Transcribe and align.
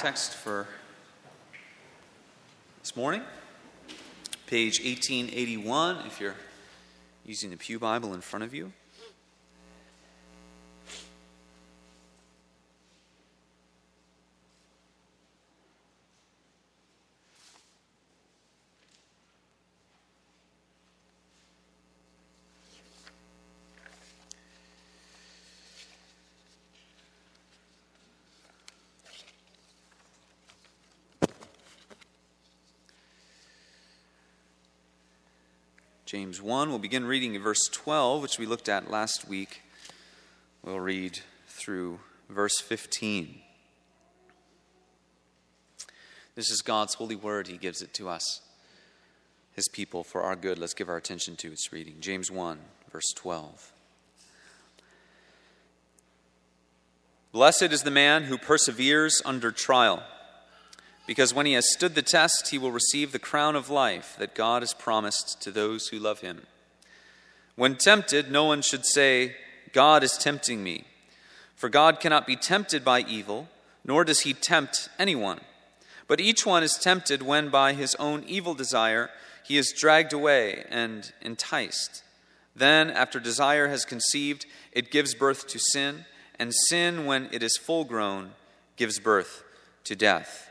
text 0.00 0.32
for 0.32 0.66
this 2.78 2.96
morning, 2.96 3.20
page 4.46 4.80
1881, 4.80 6.06
if 6.06 6.18
you're 6.18 6.36
using 7.26 7.50
the 7.50 7.58
Pew 7.58 7.78
Bible 7.78 8.14
in 8.14 8.22
front 8.22 8.42
of 8.42 8.54
you. 8.54 8.72
James 36.30 36.42
1. 36.42 36.68
We'll 36.68 36.78
begin 36.78 37.06
reading 37.06 37.34
in 37.34 37.42
verse 37.42 37.68
12, 37.72 38.22
which 38.22 38.38
we 38.38 38.46
looked 38.46 38.68
at 38.68 38.88
last 38.88 39.26
week. 39.26 39.62
We'll 40.62 40.78
read 40.78 41.18
through 41.48 41.98
verse 42.28 42.60
15. 42.60 43.40
This 46.36 46.48
is 46.52 46.62
God's 46.62 46.94
holy 46.94 47.16
word. 47.16 47.48
He 47.48 47.56
gives 47.56 47.82
it 47.82 47.92
to 47.94 48.08
us, 48.08 48.42
His 49.56 49.66
people, 49.66 50.04
for 50.04 50.22
our 50.22 50.36
good. 50.36 50.56
Let's 50.56 50.72
give 50.72 50.88
our 50.88 50.96
attention 50.96 51.34
to 51.34 51.50
its 51.50 51.72
reading. 51.72 51.96
James 51.98 52.30
1, 52.30 52.60
verse 52.92 53.12
12. 53.16 53.72
Blessed 57.32 57.72
is 57.72 57.82
the 57.82 57.90
man 57.90 58.22
who 58.22 58.38
perseveres 58.38 59.20
under 59.24 59.50
trial 59.50 60.04
because 61.06 61.34
when 61.34 61.46
he 61.46 61.54
has 61.54 61.72
stood 61.72 61.94
the 61.94 62.02
test, 62.02 62.48
he 62.50 62.58
will 62.58 62.70
receive 62.70 63.12
the 63.12 63.18
crown 63.18 63.56
of 63.56 63.70
life 63.70 64.14
that 64.18 64.34
God 64.34 64.62
has 64.62 64.74
promised 64.74 65.40
to 65.42 65.50
those 65.50 65.88
who 65.88 65.98
love 65.98 66.20
him. 66.20 66.42
When 67.56 67.76
tempted, 67.76 68.30
no 68.30 68.44
one 68.44 68.62
should 68.62 68.86
say, 68.86 69.36
God 69.72 70.02
is 70.02 70.16
tempting 70.16 70.62
me. 70.62 70.84
For 71.56 71.68
God 71.68 72.00
cannot 72.00 72.26
be 72.26 72.36
tempted 72.36 72.84
by 72.84 73.00
evil, 73.00 73.48
nor 73.84 74.04
does 74.04 74.20
he 74.20 74.32
tempt 74.32 74.88
anyone. 74.98 75.40
But 76.06 76.20
each 76.20 76.46
one 76.46 76.62
is 76.62 76.78
tempted 76.80 77.22
when 77.22 77.50
by 77.50 77.72
his 77.72 77.94
own 77.96 78.24
evil 78.26 78.54
desire 78.54 79.10
he 79.44 79.58
is 79.58 79.74
dragged 79.76 80.12
away 80.12 80.64
and 80.70 81.12
enticed. 81.22 82.02
Then, 82.54 82.90
after 82.90 83.20
desire 83.20 83.68
has 83.68 83.84
conceived, 83.84 84.46
it 84.72 84.90
gives 84.90 85.14
birth 85.14 85.46
to 85.48 85.58
sin, 85.58 86.04
and 86.38 86.54
sin, 86.54 87.06
when 87.06 87.28
it 87.32 87.42
is 87.42 87.56
full 87.56 87.84
grown, 87.84 88.32
gives 88.76 88.98
birth 88.98 89.44
to 89.84 89.94
death. 89.94 90.49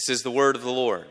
This 0.00 0.08
is 0.08 0.22
the 0.22 0.30
word 0.30 0.56
of 0.56 0.62
the 0.62 0.70
Lord. 0.70 1.04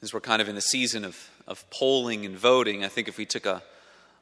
As 0.00 0.14
we're 0.14 0.20
kind 0.20 0.40
of 0.40 0.48
in 0.48 0.54
the 0.54 0.62
season 0.62 1.04
of, 1.04 1.30
of 1.46 1.68
polling 1.68 2.24
and 2.24 2.38
voting, 2.38 2.84
I 2.84 2.88
think 2.88 3.06
if 3.08 3.18
we 3.18 3.26
took 3.26 3.44
a, 3.44 3.62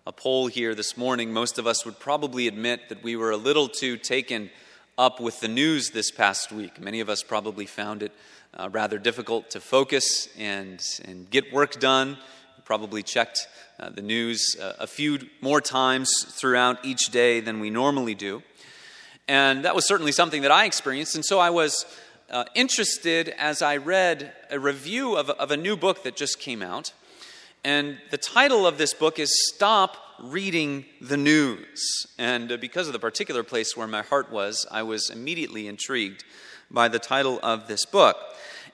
a 0.09 0.12
poll 0.12 0.48
here 0.48 0.75
this 0.75 0.97
morning, 0.97 1.33
most 1.33 1.56
of 1.56 1.69
us 1.69 1.84
would 1.84 2.00
probably 2.00 2.48
admit 2.48 2.89
that 2.89 3.05
we 3.05 3.14
were 3.14 3.31
a 3.31 3.37
little 3.37 3.69
too 3.69 3.97
taken 3.97 4.50
up 4.98 5.21
with 5.21 5.41
the 5.41 5.48
news 5.48 5.91
this 5.91 6.11
past 6.11 6.53
week. 6.53 6.79
Many 6.79 7.01
of 7.01 7.09
us 7.09 7.23
probably 7.23 7.65
found 7.65 8.03
it 8.03 8.12
uh, 8.55 8.69
rather 8.71 8.99
difficult 8.99 9.51
to 9.51 9.61
focus 9.61 10.29
and, 10.39 10.84
and 11.07 11.31
get 11.31 11.51
work 11.53 11.81
done. 11.81 12.19
Probably 12.65 13.03
checked 13.03 13.49
uh, 13.81 13.89
the 13.89 14.03
news 14.03 14.55
uh, 14.61 14.75
a 14.78 14.87
few 14.87 15.19
more 15.41 15.62
times 15.62 16.25
throughout 16.25 16.84
each 16.84 17.06
day 17.06 17.41
than 17.41 17.59
we 17.59 17.71
normally 17.71 18.15
do. 18.15 18.43
And 19.27 19.65
that 19.65 19.75
was 19.75 19.87
certainly 19.87 20.12
something 20.12 20.43
that 20.43 20.50
I 20.50 20.66
experienced. 20.66 21.15
And 21.15 21.25
so 21.25 21.39
I 21.39 21.49
was 21.49 21.87
uh, 22.31 22.45
interested 22.55 23.31
as 23.31 23.62
I 23.62 23.78
read 23.78 24.33
a 24.50 24.59
review 24.59 25.16
of, 25.16 25.31
of 25.31 25.50
a 25.50 25.56
new 25.56 25.77
book 25.77 26.03
that 26.03 26.16
just 26.16 26.39
came 26.39 26.62
out. 26.62 26.93
And 27.65 27.99
the 28.11 28.19
title 28.19 28.66
of 28.66 28.77
this 28.77 28.93
book 28.93 29.19
is 29.19 29.33
Stop 29.55 29.97
reading 30.22 30.84
the 31.00 31.16
news. 31.16 32.06
And 32.16 32.53
uh, 32.53 32.56
because 32.56 32.87
of 32.87 32.93
the 32.93 33.00
particular 33.00 33.43
place 33.43 33.77
where 33.77 33.88
my 33.88 34.03
heart 34.03 34.31
was, 34.31 34.66
I 34.71 34.84
was 34.84 35.10
immediately 35.10 35.66
intrigued 35.66 36.25
by 36.71 36.87
the 36.88 37.00
title 37.00 37.41
of 37.43 37.66
this 37.66 37.84
book. 37.84 38.16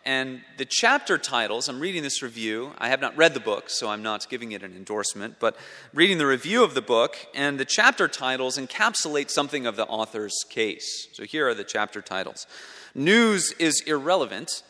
And 0.04 0.42
the 0.58 0.66
chapter 0.66 1.18
titles, 1.18 1.68
I'm 1.68 1.80
reading 1.80 2.02
this 2.02 2.22
review. 2.22 2.72
I 2.78 2.88
have 2.88 3.00
not 3.00 3.16
read 3.16 3.34
the 3.34 3.40
book, 3.40 3.68
so 3.68 3.88
I'm 3.88 4.02
not 4.02 4.28
giving 4.28 4.52
it 4.52 4.62
an 4.62 4.76
endorsement, 4.76 5.36
but 5.40 5.56
reading 5.92 6.18
the 6.18 6.26
review 6.26 6.62
of 6.62 6.74
the 6.74 6.82
book, 6.82 7.16
and 7.34 7.58
the 7.58 7.64
chapter 7.64 8.08
titles 8.08 8.58
encapsulate 8.58 9.30
something 9.30 9.66
of 9.66 9.76
the 9.76 9.86
author's 9.86 10.44
case. 10.48 11.08
So 11.12 11.24
here 11.24 11.48
are 11.48 11.54
the 11.54 11.64
chapter 11.64 12.00
titles 12.00 12.46
News 12.94 13.52
is 13.58 13.82
irrelevant, 13.86 14.62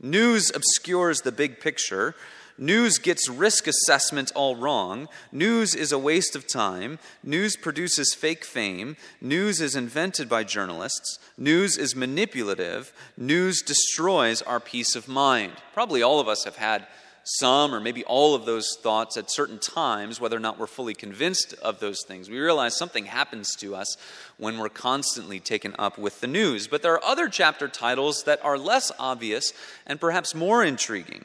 news 0.00 0.50
obscures 0.54 1.20
the 1.20 1.32
big 1.32 1.60
picture. 1.60 2.14
News 2.60 2.98
gets 2.98 3.28
risk 3.28 3.68
assessment 3.68 4.32
all 4.34 4.56
wrong. 4.56 5.08
News 5.30 5.76
is 5.76 5.92
a 5.92 5.98
waste 5.98 6.34
of 6.34 6.48
time. 6.48 6.98
News 7.22 7.56
produces 7.56 8.14
fake 8.14 8.44
fame. 8.44 8.96
News 9.20 9.60
is 9.60 9.76
invented 9.76 10.28
by 10.28 10.42
journalists. 10.42 11.20
News 11.36 11.78
is 11.78 11.94
manipulative. 11.94 12.92
News 13.16 13.62
destroys 13.62 14.42
our 14.42 14.58
peace 14.58 14.96
of 14.96 15.06
mind. 15.06 15.52
Probably 15.72 16.02
all 16.02 16.18
of 16.18 16.26
us 16.26 16.42
have 16.44 16.56
had 16.56 16.88
some 17.22 17.74
or 17.74 17.78
maybe 17.78 18.02
all 18.04 18.34
of 18.34 18.44
those 18.44 18.76
thoughts 18.80 19.16
at 19.16 19.30
certain 19.30 19.58
times, 19.58 20.20
whether 20.20 20.36
or 20.36 20.40
not 20.40 20.58
we're 20.58 20.66
fully 20.66 20.94
convinced 20.94 21.54
of 21.62 21.78
those 21.78 22.02
things. 22.06 22.28
We 22.28 22.40
realize 22.40 22.76
something 22.76 23.04
happens 23.04 23.54
to 23.56 23.76
us 23.76 23.96
when 24.36 24.58
we're 24.58 24.68
constantly 24.68 25.38
taken 25.38 25.76
up 25.78 25.96
with 25.96 26.20
the 26.20 26.26
news. 26.26 26.66
But 26.66 26.82
there 26.82 26.94
are 26.94 27.04
other 27.04 27.28
chapter 27.28 27.68
titles 27.68 28.24
that 28.24 28.44
are 28.44 28.58
less 28.58 28.90
obvious 28.98 29.52
and 29.86 30.00
perhaps 30.00 30.34
more 30.34 30.64
intriguing. 30.64 31.24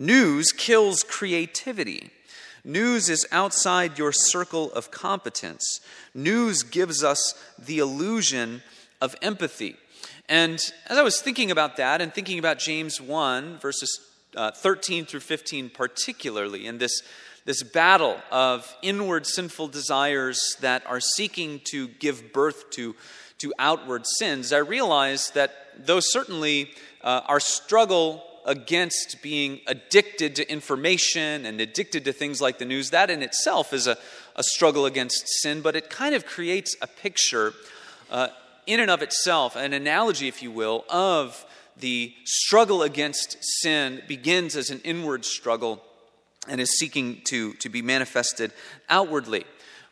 News 0.00 0.50
kills 0.50 1.02
creativity. 1.02 2.08
News 2.64 3.10
is 3.10 3.26
outside 3.30 3.98
your 3.98 4.12
circle 4.12 4.72
of 4.72 4.90
competence. 4.90 5.82
News 6.14 6.62
gives 6.62 7.04
us 7.04 7.34
the 7.58 7.80
illusion 7.80 8.62
of 9.02 9.14
empathy. 9.20 9.76
And 10.26 10.58
as 10.86 10.96
I 10.96 11.02
was 11.02 11.20
thinking 11.20 11.50
about 11.50 11.76
that 11.76 12.00
and 12.00 12.14
thinking 12.14 12.38
about 12.38 12.58
James 12.58 12.98
1, 12.98 13.58
verses 13.58 14.00
uh, 14.34 14.52
13 14.52 15.04
through 15.04 15.20
15, 15.20 15.68
particularly, 15.68 16.66
in 16.66 16.78
this, 16.78 17.02
this 17.44 17.62
battle 17.62 18.16
of 18.32 18.74
inward 18.80 19.26
sinful 19.26 19.68
desires 19.68 20.56
that 20.62 20.82
are 20.86 21.00
seeking 21.00 21.60
to 21.64 21.88
give 21.88 22.32
birth 22.32 22.70
to, 22.70 22.96
to 23.36 23.52
outward 23.58 24.06
sins, 24.06 24.50
I 24.50 24.58
realized 24.58 25.34
that 25.34 25.52
though 25.76 26.00
certainly 26.00 26.70
uh, 27.02 27.20
our 27.26 27.40
struggle 27.40 28.24
against 28.50 29.22
being 29.22 29.60
addicted 29.68 30.34
to 30.34 30.50
information 30.50 31.46
and 31.46 31.60
addicted 31.60 32.04
to 32.04 32.12
things 32.12 32.40
like 32.40 32.58
the 32.58 32.64
news. 32.64 32.90
That 32.90 33.08
in 33.08 33.22
itself 33.22 33.72
is 33.72 33.86
a, 33.86 33.96
a 34.34 34.42
struggle 34.42 34.86
against 34.86 35.22
sin, 35.40 35.60
but 35.60 35.76
it 35.76 35.88
kind 35.88 36.16
of 36.16 36.26
creates 36.26 36.74
a 36.82 36.88
picture 36.88 37.54
uh, 38.10 38.28
in 38.66 38.80
and 38.80 38.90
of 38.90 39.02
itself, 39.02 39.54
an 39.54 39.72
analogy, 39.72 40.26
if 40.26 40.42
you 40.42 40.50
will, 40.50 40.84
of 40.90 41.46
the 41.76 42.12
struggle 42.24 42.82
against 42.82 43.36
sin 43.40 44.02
begins 44.08 44.56
as 44.56 44.70
an 44.70 44.80
inward 44.82 45.24
struggle 45.24 45.82
and 46.48 46.60
is 46.60 46.76
seeking 46.76 47.20
to, 47.26 47.52
to 47.54 47.68
be 47.68 47.82
manifested 47.82 48.52
outwardly. 48.88 49.44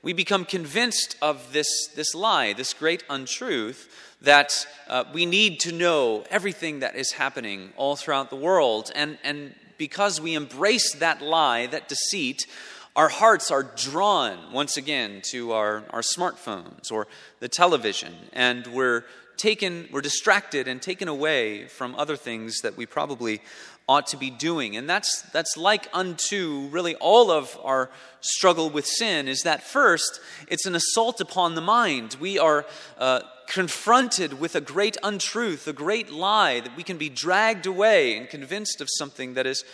We 0.03 0.13
become 0.13 0.45
convinced 0.45 1.17
of 1.21 1.53
this, 1.53 1.89
this 1.97 2.15
lie, 2.15 2.53
this 2.53 2.73
great 2.73 3.03
untruth 3.11 3.89
that 4.23 4.67
uh, 4.89 5.05
we 5.13 5.27
need 5.27 5.61
to 5.61 5.73
know 5.73 6.25
everything 6.31 6.81
that 6.81 6.95
is 6.95 7.13
happening 7.13 7.73
all 7.77 7.97
throughout 7.97 8.31
the 8.31 8.37
world. 8.37 8.91
And, 8.95 9.19
and 9.25 9.55
because 9.77 10.21
we 10.21 10.35
embrace 10.35 10.95
that 10.97 11.21
lie, 11.21 11.67
that 11.67 11.89
deceit, 11.89 12.47
our 12.95 13.09
hearts 13.09 13.51
are 13.51 13.63
drawn 13.63 14.53
once 14.53 14.77
again 14.77 15.21
to 15.31 15.53
our, 15.53 15.85
our 15.91 16.01
smartphones 16.01 16.91
or 16.91 17.07
the 17.39 17.49
television, 17.49 18.13
and 18.33 18.67
we're 18.67 19.05
taken, 19.39 19.89
we're 19.91 20.01
distracted 20.01 20.69
and 20.69 20.83
taken 20.83 21.09
away 21.09 21.67
from 21.67 21.95
other 21.95 22.17
things 22.17 22.61
that 22.61 22.77
we 22.77 22.87
probably 22.87 23.41
ought 23.89 24.07
to 24.09 24.19
be 24.19 24.29
doing. 24.29 24.77
And 24.77 24.89
that's, 24.89 25.23
that's 25.33 25.57
like 25.57 25.89
unto 25.95 26.69
really 26.71 26.95
all 26.97 27.31
of 27.31 27.59
our 27.65 27.91
struggle 28.21 28.69
with 28.69 28.87
sin, 28.87 29.29
is 29.29 29.43
that 29.43 29.63
first, 29.63 30.21
it's 30.49 30.67
an 30.67 30.75
assault 30.75 31.21
upon 31.21 31.55
the 31.55 31.63
mind. 31.63 32.17
We 32.21 32.39
are 32.39 32.67
uh, 32.99 33.21
confronted 33.47 34.39
with 34.39 34.55
a 34.55 34.61
great 34.61 34.99
untruth, 35.03 35.67
a 35.67 35.73
great 35.73 36.11
lie, 36.11 36.61
that 36.61 36.77
we 36.77 36.83
can 36.83 36.99
be 36.99 37.09
dragged 37.09 37.65
away 37.65 38.17
and 38.19 38.29
convinced 38.29 38.83
of 38.83 38.89
something 38.91 39.35
that 39.35 39.47
is 39.47 39.65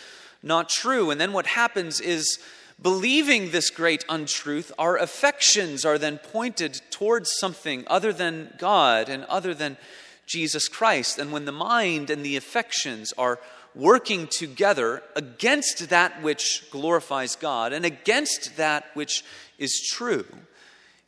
not 0.43 0.69
true. 0.69 1.11
And 1.11 1.21
then 1.21 1.33
what 1.33 1.47
happens 1.47 2.01
is, 2.01 2.39
believing 2.85 3.51
this 3.51 3.71
great 3.71 4.05
untruth, 4.11 4.71
our 4.79 4.99
affections 4.99 5.87
are 5.87 5.97
then 5.97 6.19
pointed 6.19 6.83
towards 6.91 7.33
something 7.39 7.83
other 7.87 8.13
than 8.13 8.53
God 8.59 9.09
and 9.09 9.25
other 9.25 9.55
than 9.55 9.79
Jesus 10.27 10.69
Christ. 10.69 11.19
And 11.19 11.33
when 11.33 11.47
the 11.47 11.51
mind 11.51 12.11
and 12.11 12.25
the 12.25 12.37
affections 12.37 13.15
are 13.17 13.41
working 13.75 14.29
together 14.29 15.03
against 15.17 15.89
that 15.89 16.23
which 16.23 16.67
glorifies 16.71 17.37
God 17.37 17.73
and 17.73 17.87
against 17.87 18.59
that 18.59 18.85
which 18.93 19.25
is 19.59 19.89
true, 19.91 20.27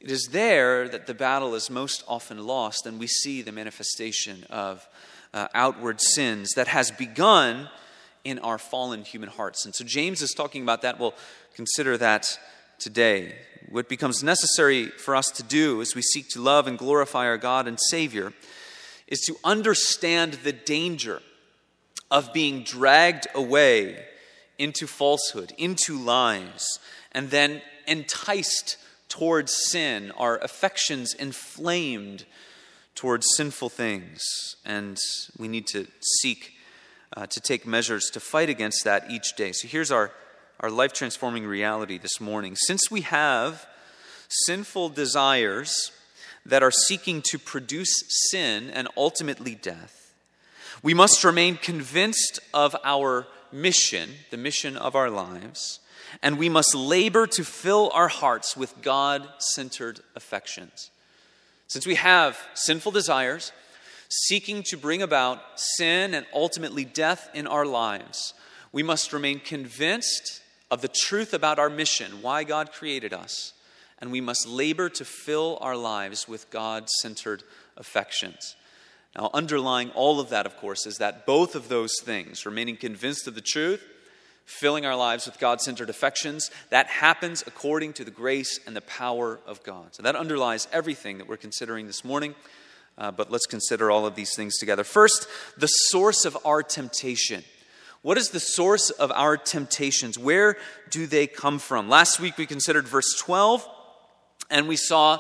it 0.00 0.11
is 0.11 0.31
there 0.32 0.88
that 0.88 1.06
the 1.06 1.14
battle 1.14 1.55
is 1.55 1.69
most 1.69 2.02
often 2.08 2.46
lost, 2.46 2.87
and 2.87 2.99
we 2.99 3.06
see 3.06 3.43
the 3.43 3.52
manifestation 3.52 4.44
of 4.49 4.88
uh, 5.34 5.49
outward 5.55 6.00
sins 6.00 6.52
that 6.56 6.69
has 6.69 6.90
begun 6.90 7.69
in 8.26 8.40
our 8.40 8.58
fallen 8.58 9.05
human 9.05 9.28
hearts. 9.28 9.64
And 9.64 9.75
so 9.75 9.84
James 9.84 10.20
is 10.20 10.32
talking 10.32 10.62
about 10.62 10.82
that. 10.82 10.99
We'll 10.99 11.14
consider 11.56 11.96
that 11.96 12.38
today. 12.78 13.34
What 13.70 13.88
becomes 13.88 14.22
necessary 14.22 14.88
for 14.88 15.16
us 15.16 15.28
to 15.30 15.42
do 15.42 15.80
as 15.80 15.94
we 15.94 16.02
seek 16.02 16.28
to 16.30 16.40
love 16.40 16.68
and 16.68 16.78
glorify 16.78 17.24
our 17.24 17.38
God 17.38 17.66
and 17.66 17.78
Savior 17.88 18.34
is 19.08 19.20
to 19.20 19.36
understand 19.42 20.34
the 20.34 20.52
danger 20.52 21.22
of 22.10 22.32
being 22.34 22.62
dragged 22.62 23.26
away 23.34 24.04
into 24.58 24.86
falsehood, 24.86 25.52
into 25.56 25.98
lies, 25.98 26.66
and 27.12 27.30
then 27.30 27.62
enticed 27.86 28.76
towards 29.08 29.56
sin, 29.70 30.12
our 30.16 30.38
affections 30.38 31.14
inflamed 31.14 32.26
towards 32.94 33.26
sinful 33.34 33.70
things. 33.70 34.22
And 34.64 34.98
we 35.38 35.48
need 35.48 35.66
to 35.68 35.86
seek 36.20 36.52
uh, 37.16 37.26
to 37.26 37.40
take 37.40 37.66
measures 37.66 38.10
to 38.12 38.20
fight 38.20 38.50
against 38.50 38.84
that 38.84 39.10
each 39.10 39.36
day. 39.36 39.52
So 39.52 39.68
here's 39.68 39.90
our, 39.90 40.12
our 40.60 40.70
life 40.70 40.92
transforming 40.92 41.46
reality 41.46 41.98
this 41.98 42.20
morning. 42.20 42.56
Since 42.56 42.90
we 42.90 43.02
have 43.02 43.66
sinful 44.28 44.90
desires 44.90 45.92
that 46.44 46.62
are 46.62 46.70
seeking 46.70 47.22
to 47.30 47.38
produce 47.38 47.92
sin 48.30 48.70
and 48.70 48.88
ultimately 48.96 49.54
death, 49.54 50.14
we 50.82 50.94
must 50.94 51.24
remain 51.24 51.56
convinced 51.56 52.40
of 52.54 52.76
our 52.84 53.26
mission, 53.52 54.10
the 54.30 54.36
mission 54.36 54.76
of 54.76 54.94
our 54.94 55.10
lives, 55.10 55.80
and 56.22 56.38
we 56.38 56.48
must 56.48 56.74
labor 56.74 57.26
to 57.26 57.44
fill 57.44 57.90
our 57.92 58.08
hearts 58.08 58.56
with 58.56 58.80
God 58.82 59.28
centered 59.38 60.00
affections. 60.14 60.90
Since 61.68 61.86
we 61.86 61.96
have 61.96 62.38
sinful 62.54 62.92
desires, 62.92 63.52
seeking 64.08 64.62
to 64.64 64.76
bring 64.76 65.02
about 65.02 65.40
sin 65.56 66.14
and 66.14 66.24
ultimately 66.32 66.84
death 66.84 67.28
in 67.34 67.46
our 67.46 67.66
lives, 67.66 68.34
we 68.72 68.82
must 68.82 69.12
remain 69.12 69.40
convinced 69.40 70.42
of 70.70 70.82
the 70.82 70.88
truth 70.88 71.32
about 71.32 71.58
our 71.58 71.70
mission, 71.70 72.22
why 72.22 72.44
God 72.44 72.72
created 72.72 73.12
us, 73.12 73.52
and 73.98 74.10
we 74.10 74.20
must 74.20 74.46
labor 74.46 74.88
to 74.90 75.04
fill 75.04 75.58
our 75.60 75.76
lives 75.76 76.28
with 76.28 76.50
God 76.50 76.88
centered 77.00 77.42
affections. 77.76 78.56
Now, 79.16 79.30
underlying 79.32 79.90
all 79.90 80.20
of 80.20 80.28
that, 80.30 80.44
of 80.44 80.56
course, 80.58 80.86
is 80.86 80.98
that 80.98 81.24
both 81.24 81.54
of 81.54 81.68
those 81.68 81.94
things, 82.02 82.44
remaining 82.44 82.76
convinced 82.76 83.26
of 83.26 83.34
the 83.34 83.40
truth, 83.40 83.82
filling 84.44 84.84
our 84.84 84.96
lives 84.96 85.26
with 85.26 85.38
God 85.38 85.60
centered 85.60 85.88
affections, 85.88 86.50
that 86.70 86.86
happens 86.86 87.42
according 87.46 87.94
to 87.94 88.04
the 88.04 88.10
grace 88.10 88.60
and 88.66 88.76
the 88.76 88.82
power 88.82 89.40
of 89.46 89.62
God. 89.62 89.94
So 89.94 90.02
that 90.02 90.16
underlies 90.16 90.68
everything 90.72 91.18
that 91.18 91.28
we're 91.28 91.36
considering 91.36 91.86
this 91.86 92.04
morning. 92.04 92.34
Uh, 92.98 93.10
but 93.10 93.30
let's 93.30 93.46
consider 93.46 93.90
all 93.90 94.06
of 94.06 94.14
these 94.14 94.34
things 94.34 94.56
together. 94.58 94.84
First, 94.84 95.26
the 95.56 95.66
source 95.66 96.24
of 96.24 96.36
our 96.44 96.62
temptation. 96.62 97.42
What 98.06 98.18
is 98.18 98.30
the 98.30 98.38
source 98.38 98.90
of 98.90 99.10
our 99.10 99.36
temptations? 99.36 100.16
Where 100.16 100.58
do 100.90 101.08
they 101.08 101.26
come 101.26 101.58
from? 101.58 101.88
Last 101.88 102.20
week 102.20 102.38
we 102.38 102.46
considered 102.46 102.86
verse 102.86 103.18
12, 103.18 103.68
and 104.48 104.68
we 104.68 104.76
saw 104.76 105.18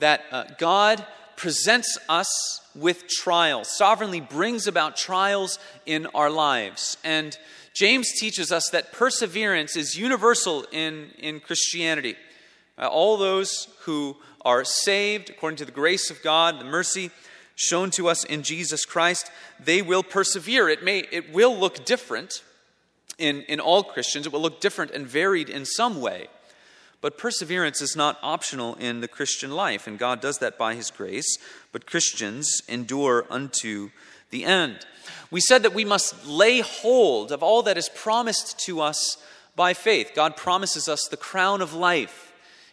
that 0.00 0.20
uh, 0.30 0.44
God 0.58 1.02
presents 1.36 1.96
us 2.10 2.60
with 2.74 3.08
trials, 3.08 3.74
sovereignly 3.74 4.20
brings 4.20 4.66
about 4.66 4.98
trials 4.98 5.58
in 5.86 6.04
our 6.08 6.28
lives. 6.28 6.98
And 7.04 7.38
James 7.74 8.12
teaches 8.20 8.52
us 8.52 8.68
that 8.68 8.92
perseverance 8.92 9.74
is 9.74 9.96
universal 9.96 10.66
in, 10.72 11.12
in 11.18 11.40
Christianity. 11.40 12.16
Uh, 12.76 12.86
all 12.88 13.16
those 13.16 13.68
who 13.84 14.14
are 14.42 14.62
saved 14.62 15.30
according 15.30 15.56
to 15.56 15.64
the 15.64 15.72
grace 15.72 16.10
of 16.10 16.22
God, 16.22 16.60
the 16.60 16.66
mercy 16.66 17.10
shown 17.56 17.90
to 17.92 18.08
us 18.08 18.22
in 18.22 18.42
Jesus 18.42 18.84
Christ, 18.84 19.30
they 19.58 19.82
will 19.82 20.04
persevere. 20.04 20.68
It 20.68 20.84
may 20.84 21.00
it 21.10 21.32
will 21.32 21.56
look 21.56 21.84
different 21.84 22.44
in, 23.18 23.42
in 23.42 23.58
all 23.58 23.82
Christians. 23.82 24.26
It 24.26 24.32
will 24.32 24.40
look 24.40 24.60
different 24.60 24.92
and 24.92 25.06
varied 25.06 25.48
in 25.48 25.64
some 25.64 26.00
way. 26.00 26.28
But 27.00 27.18
perseverance 27.18 27.82
is 27.82 27.96
not 27.96 28.18
optional 28.22 28.74
in 28.76 29.00
the 29.00 29.08
Christian 29.08 29.50
life, 29.50 29.86
and 29.86 29.98
God 29.98 30.20
does 30.20 30.38
that 30.38 30.58
by 30.58 30.74
His 30.74 30.90
grace. 30.90 31.38
But 31.72 31.86
Christians 31.86 32.62
endure 32.68 33.26
unto 33.30 33.90
the 34.30 34.44
end. 34.44 34.86
We 35.30 35.40
said 35.40 35.62
that 35.62 35.74
we 35.74 35.84
must 35.84 36.26
lay 36.26 36.60
hold 36.60 37.32
of 37.32 37.42
all 37.42 37.62
that 37.62 37.78
is 37.78 37.88
promised 37.88 38.58
to 38.60 38.80
us 38.80 39.18
by 39.54 39.72
faith. 39.72 40.12
God 40.14 40.36
promises 40.36 40.88
us 40.88 41.06
the 41.08 41.16
crown 41.16 41.60
of 41.60 41.74
life, 41.74 42.25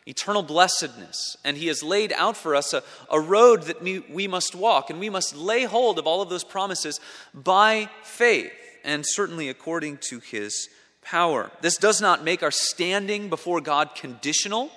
eternal 0.08 0.44
blessedness, 0.44 1.38
and 1.44 1.58
He 1.58 1.68
has 1.68 1.84
laid 1.84 2.14
out 2.14 2.36
for 2.36 2.56
us 2.56 2.74
a, 2.74 2.84
a 3.10 3.20
road 3.20 3.64
that 3.64 3.82
we, 3.82 4.00
we 4.00 4.28
must 4.28 4.56
walk, 4.56 4.90
and 4.90 5.00
we 5.00 5.10
must 5.10 5.36
lay 5.36 5.64
hold 5.64 6.00
of 6.00 6.08
all 6.08 6.22
of 6.22 6.30
those 6.30 6.44
promises 6.44 7.00
by 7.34 7.90
faith, 8.04 8.52
and 8.84 9.06
certainly 9.06 9.50
according 9.50 9.98
to 9.98 10.20
His 10.20 10.70
power. 11.02 11.52
This 11.62 11.78
does 11.78 12.02
not 12.02 12.24
make 12.24 12.44
our 12.44 12.52
standing 12.52 13.30
before 13.30 13.62
God 13.62 13.96
conditional. 13.96 14.72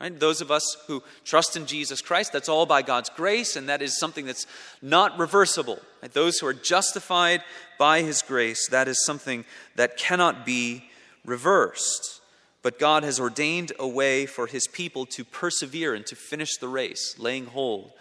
Right? 0.00 0.18
Those 0.18 0.40
of 0.40 0.50
us 0.50 0.76
who 0.86 1.02
trust 1.24 1.56
in 1.56 1.66
Jesus 1.66 2.00
Christ, 2.00 2.32
that's 2.32 2.48
all 2.48 2.66
by 2.66 2.82
God's 2.82 3.08
grace, 3.10 3.56
and 3.56 3.68
that 3.68 3.82
is 3.82 3.98
something 3.98 4.26
that's 4.26 4.46
not 4.80 5.18
reversible. 5.18 5.80
Right? 6.02 6.12
Those 6.12 6.38
who 6.38 6.46
are 6.46 6.54
justified 6.54 7.42
by 7.78 8.02
His 8.02 8.22
grace, 8.22 8.68
that 8.68 8.86
is 8.86 9.04
something 9.04 9.44
that 9.76 9.96
cannot 9.96 10.46
be 10.46 10.84
reversed. 11.24 12.20
But 12.62 12.78
God 12.78 13.04
has 13.04 13.20
ordained 13.20 13.72
a 13.78 13.86
way 13.86 14.26
for 14.26 14.46
His 14.46 14.66
people 14.66 15.06
to 15.06 15.24
persevere 15.24 15.94
and 15.94 16.04
to 16.06 16.16
finish 16.16 16.56
the 16.56 16.68
race, 16.68 17.16
laying 17.18 17.46
hold 17.46 17.92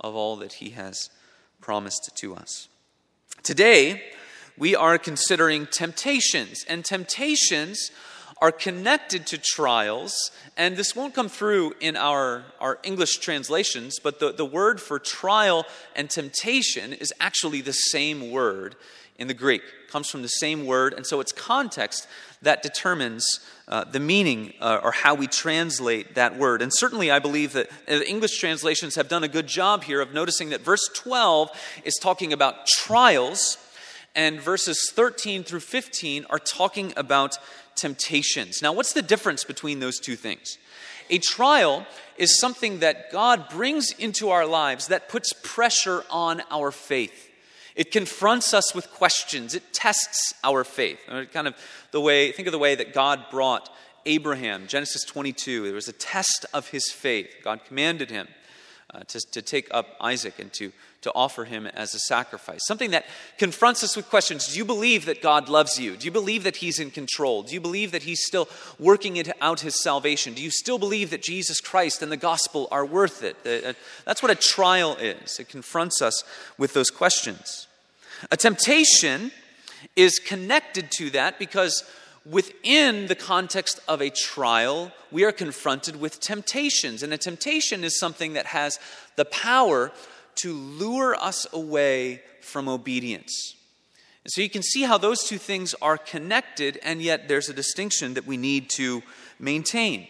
of 0.00 0.14
all 0.14 0.36
that 0.36 0.54
He 0.54 0.70
has 0.70 1.10
promised 1.60 2.10
to 2.16 2.34
us. 2.34 2.68
Today, 3.42 4.02
we 4.58 4.74
are 4.74 4.98
considering 4.98 5.66
temptations, 5.66 6.64
and 6.68 6.84
temptations 6.84 7.90
are 8.40 8.52
connected 8.52 9.26
to 9.26 9.38
trials, 9.38 10.30
and 10.56 10.76
this 10.76 10.94
won't 10.94 11.14
come 11.14 11.28
through 11.28 11.74
in 11.80 11.96
our, 11.96 12.44
our 12.60 12.78
English 12.82 13.18
translations, 13.18 13.98
but 14.02 14.20
the, 14.20 14.32
the 14.32 14.44
word 14.44 14.80
for 14.80 14.98
trial 14.98 15.64
and 15.94 16.10
temptation 16.10 16.92
is 16.92 17.12
actually 17.18 17.60
the 17.62 17.72
same 17.72 18.30
word 18.30 18.76
in 19.18 19.28
the 19.28 19.34
Greek. 19.34 19.62
It 19.62 19.90
comes 19.90 20.10
from 20.10 20.22
the 20.22 20.28
same 20.28 20.66
word, 20.66 20.92
and 20.92 21.06
so 21.06 21.20
it's 21.20 21.32
context 21.32 22.06
that 22.42 22.62
determines 22.62 23.40
uh, 23.68 23.84
the 23.84 24.00
meaning 24.00 24.52
uh, 24.60 24.80
or 24.82 24.92
how 24.92 25.14
we 25.14 25.26
translate 25.26 26.14
that 26.14 26.36
word. 26.36 26.62
And 26.62 26.72
certainly, 26.72 27.10
I 27.10 27.18
believe 27.18 27.52
that 27.54 27.68
the 27.86 28.08
English 28.08 28.38
translations 28.38 28.94
have 28.94 29.08
done 29.08 29.24
a 29.24 29.28
good 29.28 29.46
job 29.46 29.84
here 29.84 30.00
of 30.00 30.14
noticing 30.14 30.50
that 30.50 30.60
verse 30.60 30.88
12 30.94 31.50
is 31.84 31.94
talking 32.00 32.32
about 32.32 32.66
trials, 32.66 33.58
and 34.14 34.40
verses 34.40 34.90
13 34.92 35.44
through 35.44 35.60
15 35.60 36.26
are 36.30 36.38
talking 36.38 36.92
about 36.96 37.38
temptations. 37.74 38.62
Now, 38.62 38.72
what's 38.72 38.92
the 38.92 39.02
difference 39.02 39.44
between 39.44 39.80
those 39.80 39.98
two 39.98 40.16
things? 40.16 40.58
A 41.10 41.18
trial 41.18 41.86
is 42.16 42.38
something 42.38 42.80
that 42.80 43.12
God 43.12 43.48
brings 43.48 43.92
into 43.92 44.30
our 44.30 44.46
lives 44.46 44.88
that 44.88 45.08
puts 45.08 45.32
pressure 45.42 46.04
on 46.10 46.42
our 46.50 46.70
faith. 46.70 47.25
It 47.76 47.92
confronts 47.92 48.52
us 48.54 48.74
with 48.74 48.90
questions. 48.90 49.54
It 49.54 49.72
tests 49.72 50.34
our 50.42 50.64
faith. 50.64 50.98
Kind 51.32 51.46
of 51.46 51.54
the 51.92 52.00
way, 52.00 52.32
think 52.32 52.48
of 52.48 52.52
the 52.52 52.58
way 52.58 52.74
that 52.74 52.94
God 52.94 53.26
brought 53.30 53.70
Abraham, 54.06 54.66
Genesis 54.66 55.04
22. 55.04 55.64
There 55.64 55.74
was 55.74 55.86
a 55.86 55.92
test 55.92 56.46
of 56.54 56.68
his 56.68 56.90
faith. 56.90 57.28
God 57.44 57.60
commanded 57.66 58.10
him 58.10 58.28
uh, 58.92 59.00
to, 59.08 59.20
to 59.32 59.42
take 59.42 59.68
up 59.70 59.88
Isaac 60.00 60.38
and 60.38 60.52
to 60.54 60.72
to 61.06 61.12
offer 61.14 61.44
him 61.44 61.68
as 61.68 61.94
a 61.94 62.00
sacrifice. 62.00 62.66
Something 62.66 62.90
that 62.90 63.04
confronts 63.38 63.84
us 63.84 63.96
with 63.96 64.10
questions 64.10 64.48
Do 64.48 64.58
you 64.58 64.64
believe 64.64 65.06
that 65.06 65.22
God 65.22 65.48
loves 65.48 65.78
you? 65.78 65.96
Do 65.96 66.04
you 66.04 66.10
believe 66.10 66.42
that 66.42 66.56
he's 66.56 66.80
in 66.80 66.90
control? 66.90 67.44
Do 67.44 67.54
you 67.54 67.60
believe 67.60 67.92
that 67.92 68.02
he's 68.02 68.26
still 68.26 68.48
working 68.80 69.22
out 69.40 69.60
his 69.60 69.80
salvation? 69.80 70.34
Do 70.34 70.42
you 70.42 70.50
still 70.50 70.78
believe 70.78 71.10
that 71.10 71.22
Jesus 71.22 71.60
Christ 71.60 72.02
and 72.02 72.10
the 72.10 72.16
gospel 72.16 72.66
are 72.72 72.84
worth 72.84 73.22
it? 73.22 73.36
Uh, 73.46 73.74
that's 74.04 74.20
what 74.20 74.32
a 74.32 74.34
trial 74.34 74.96
is. 74.96 75.38
It 75.38 75.48
confronts 75.48 76.02
us 76.02 76.24
with 76.58 76.74
those 76.74 76.90
questions. 76.90 77.68
A 78.32 78.36
temptation 78.36 79.30
is 79.94 80.18
connected 80.18 80.90
to 80.96 81.10
that 81.10 81.38
because 81.38 81.84
within 82.28 83.06
the 83.06 83.14
context 83.14 83.80
of 83.86 84.00
a 84.00 84.10
trial, 84.10 84.92
we 85.10 85.24
are 85.24 85.32
confronted 85.32 85.96
with 85.96 86.20
temptations. 86.20 87.02
And 87.02 87.12
a 87.12 87.18
temptation 87.18 87.84
is 87.84 87.98
something 87.98 88.32
that 88.34 88.46
has 88.46 88.78
the 89.16 89.24
power 89.24 89.92
to 90.36 90.52
lure 90.52 91.14
us 91.14 91.46
away 91.52 92.22
from 92.40 92.68
obedience. 92.68 93.54
And 94.24 94.32
so 94.32 94.40
you 94.42 94.50
can 94.50 94.62
see 94.62 94.82
how 94.82 94.98
those 94.98 95.22
two 95.22 95.38
things 95.38 95.74
are 95.80 95.96
connected, 95.96 96.80
and 96.82 97.00
yet 97.00 97.28
there's 97.28 97.48
a 97.48 97.54
distinction 97.54 98.14
that 98.14 98.26
we 98.26 98.36
need 98.36 98.68
to 98.70 99.02
maintain. 99.38 100.08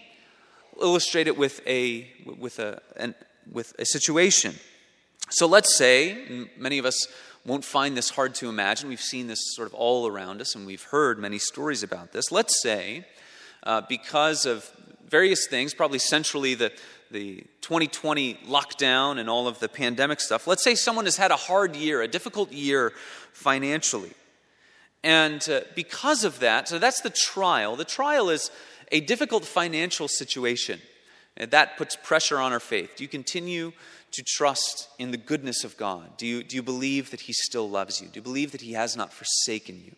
We'll 0.74 0.88
illustrate 0.90 1.26
it 1.26 1.36
with 1.36 1.60
a, 1.66 2.10
with 2.38 2.58
a, 2.58 2.80
an, 2.96 3.14
with 3.50 3.74
a 3.78 3.84
situation. 3.84 4.54
So 5.28 5.46
let's 5.46 5.76
say, 5.76 6.48
many 6.56 6.78
of 6.78 6.86
us 6.86 7.06
won't 7.46 7.64
find 7.64 7.96
this 7.96 8.10
hard 8.10 8.34
to 8.34 8.48
imagine. 8.48 8.88
We've 8.88 9.00
seen 9.00 9.28
this 9.28 9.54
sort 9.54 9.68
of 9.68 9.74
all 9.74 10.06
around 10.06 10.40
us, 10.40 10.54
and 10.54 10.66
we've 10.66 10.82
heard 10.82 11.18
many 11.18 11.38
stories 11.38 11.82
about 11.82 12.12
this. 12.12 12.32
Let's 12.32 12.60
say, 12.60 13.06
uh, 13.62 13.82
because 13.88 14.46
of 14.46 14.68
various 15.08 15.46
things, 15.46 15.72
probably 15.72 16.00
centrally 16.00 16.54
the, 16.54 16.72
the 17.12 17.44
2020 17.60 18.34
lockdown 18.48 19.18
and 19.18 19.30
all 19.30 19.46
of 19.46 19.60
the 19.60 19.68
pandemic 19.68 20.20
stuff, 20.20 20.48
let's 20.48 20.64
say 20.64 20.74
someone 20.74 21.04
has 21.04 21.16
had 21.16 21.30
a 21.30 21.36
hard 21.36 21.76
year, 21.76 22.02
a 22.02 22.08
difficult 22.08 22.50
year 22.52 22.92
financially. 23.32 24.12
And 25.04 25.48
uh, 25.48 25.60
because 25.76 26.24
of 26.24 26.40
that, 26.40 26.68
so 26.68 26.80
that's 26.80 27.00
the 27.02 27.10
trial. 27.10 27.76
The 27.76 27.84
trial 27.84 28.28
is 28.28 28.50
a 28.90 29.00
difficult 29.00 29.44
financial 29.44 30.08
situation. 30.08 30.80
And 31.36 31.50
that 31.52 31.76
puts 31.76 31.96
pressure 31.96 32.40
on 32.40 32.52
our 32.52 32.60
faith. 32.60 32.96
Do 32.96 33.04
you 33.04 33.08
continue 33.08 33.72
to 34.12 34.22
trust 34.22 34.88
in 34.98 35.10
the 35.10 35.16
goodness 35.16 35.64
of 35.64 35.76
God? 35.76 36.16
Do 36.16 36.26
you, 36.26 36.42
do 36.42 36.56
you 36.56 36.62
believe 36.62 37.10
that 37.10 37.22
He 37.22 37.32
still 37.32 37.68
loves 37.68 38.00
you? 38.00 38.08
Do 38.08 38.18
you 38.18 38.22
believe 38.22 38.52
that 38.52 38.60
He 38.60 38.72
has 38.72 38.96
not 38.96 39.12
forsaken 39.12 39.82
you? 39.84 39.92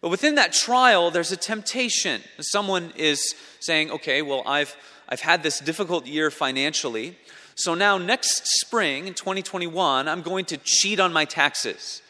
But 0.00 0.08
within 0.08 0.36
that 0.36 0.52
trial, 0.52 1.10
there's 1.10 1.32
a 1.32 1.36
temptation. 1.36 2.22
Someone 2.40 2.92
is 2.96 3.34
saying, 3.60 3.90
okay, 3.90 4.22
well, 4.22 4.42
I've, 4.46 4.74
I've 5.08 5.20
had 5.20 5.42
this 5.42 5.60
difficult 5.60 6.06
year 6.06 6.30
financially, 6.30 7.16
so 7.54 7.74
now 7.74 7.98
next 7.98 8.42
spring 8.60 9.06
in 9.06 9.14
2021, 9.14 10.08
I'm 10.08 10.22
going 10.22 10.46
to 10.46 10.56
cheat 10.56 10.98
on 10.98 11.12
my 11.12 11.26
taxes. 11.26 12.00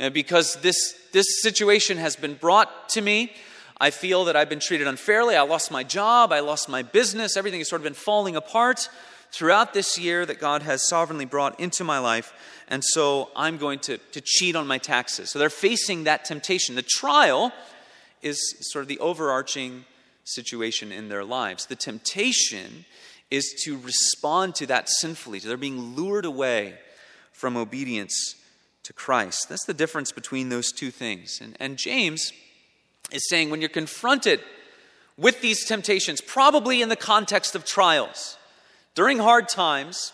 Uh, 0.00 0.10
because 0.10 0.54
this, 0.62 0.94
this 1.12 1.42
situation 1.42 1.96
has 1.96 2.14
been 2.14 2.34
brought 2.34 2.88
to 2.90 3.00
me. 3.00 3.32
I 3.80 3.90
feel 3.90 4.26
that 4.26 4.36
I've 4.36 4.48
been 4.48 4.60
treated 4.60 4.86
unfairly. 4.86 5.34
I 5.34 5.42
lost 5.42 5.72
my 5.72 5.82
job. 5.82 6.30
I 6.30 6.40
lost 6.40 6.68
my 6.68 6.82
business. 6.82 7.36
Everything 7.36 7.60
has 7.60 7.68
sort 7.68 7.80
of 7.80 7.84
been 7.84 7.94
falling 7.94 8.36
apart 8.36 8.88
throughout 9.32 9.74
this 9.74 9.98
year 9.98 10.24
that 10.26 10.40
God 10.40 10.62
has 10.62 10.88
sovereignly 10.88 11.24
brought 11.24 11.58
into 11.60 11.84
my 11.84 11.98
life. 11.98 12.32
And 12.68 12.82
so 12.84 13.30
I'm 13.36 13.56
going 13.58 13.78
to, 13.80 13.98
to 13.98 14.20
cheat 14.20 14.56
on 14.56 14.66
my 14.66 14.78
taxes. 14.78 15.30
So 15.30 15.38
they're 15.38 15.50
facing 15.50 16.04
that 16.04 16.24
temptation. 16.24 16.74
The 16.74 16.82
trial 16.82 17.52
is 18.22 18.56
sort 18.72 18.82
of 18.82 18.88
the 18.88 18.98
overarching 18.98 19.84
situation 20.24 20.92
in 20.92 21.08
their 21.08 21.24
lives. 21.24 21.66
The 21.66 21.76
temptation 21.76 22.84
is 23.30 23.60
to 23.64 23.78
respond 23.78 24.54
to 24.56 24.66
that 24.66 24.88
sinfully. 24.88 25.38
They're 25.38 25.56
being 25.56 25.94
lured 25.94 26.24
away 26.24 26.78
from 27.32 27.56
obedience 27.56 28.34
to 28.84 28.92
Christ. 28.92 29.48
That's 29.48 29.66
the 29.66 29.74
difference 29.74 30.12
between 30.12 30.48
those 30.48 30.72
two 30.72 30.90
things. 30.90 31.40
And, 31.42 31.56
and 31.60 31.76
James 31.76 32.32
is 33.12 33.28
saying 33.28 33.50
when 33.50 33.60
you're 33.60 33.68
confronted 33.68 34.40
with 35.18 35.40
these 35.40 35.66
temptations, 35.66 36.20
probably 36.20 36.80
in 36.80 36.88
the 36.88 36.96
context 36.96 37.54
of 37.54 37.64
trials, 37.64 38.37
during 38.98 39.20
hard 39.20 39.48
times, 39.48 40.12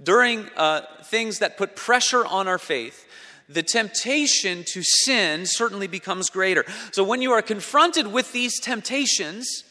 during 0.00 0.48
uh, 0.56 0.82
things 1.02 1.40
that 1.40 1.58
put 1.58 1.74
pressure 1.74 2.24
on 2.24 2.46
our 2.46 2.58
faith, 2.58 3.04
the 3.48 3.60
temptation 3.60 4.62
to 4.68 4.84
sin 4.84 5.46
certainly 5.46 5.88
becomes 5.88 6.30
greater. 6.30 6.64
So 6.92 7.02
when 7.02 7.22
you 7.22 7.32
are 7.32 7.42
confronted 7.42 8.06
with 8.06 8.30
these 8.30 8.60
temptations, 8.60 9.64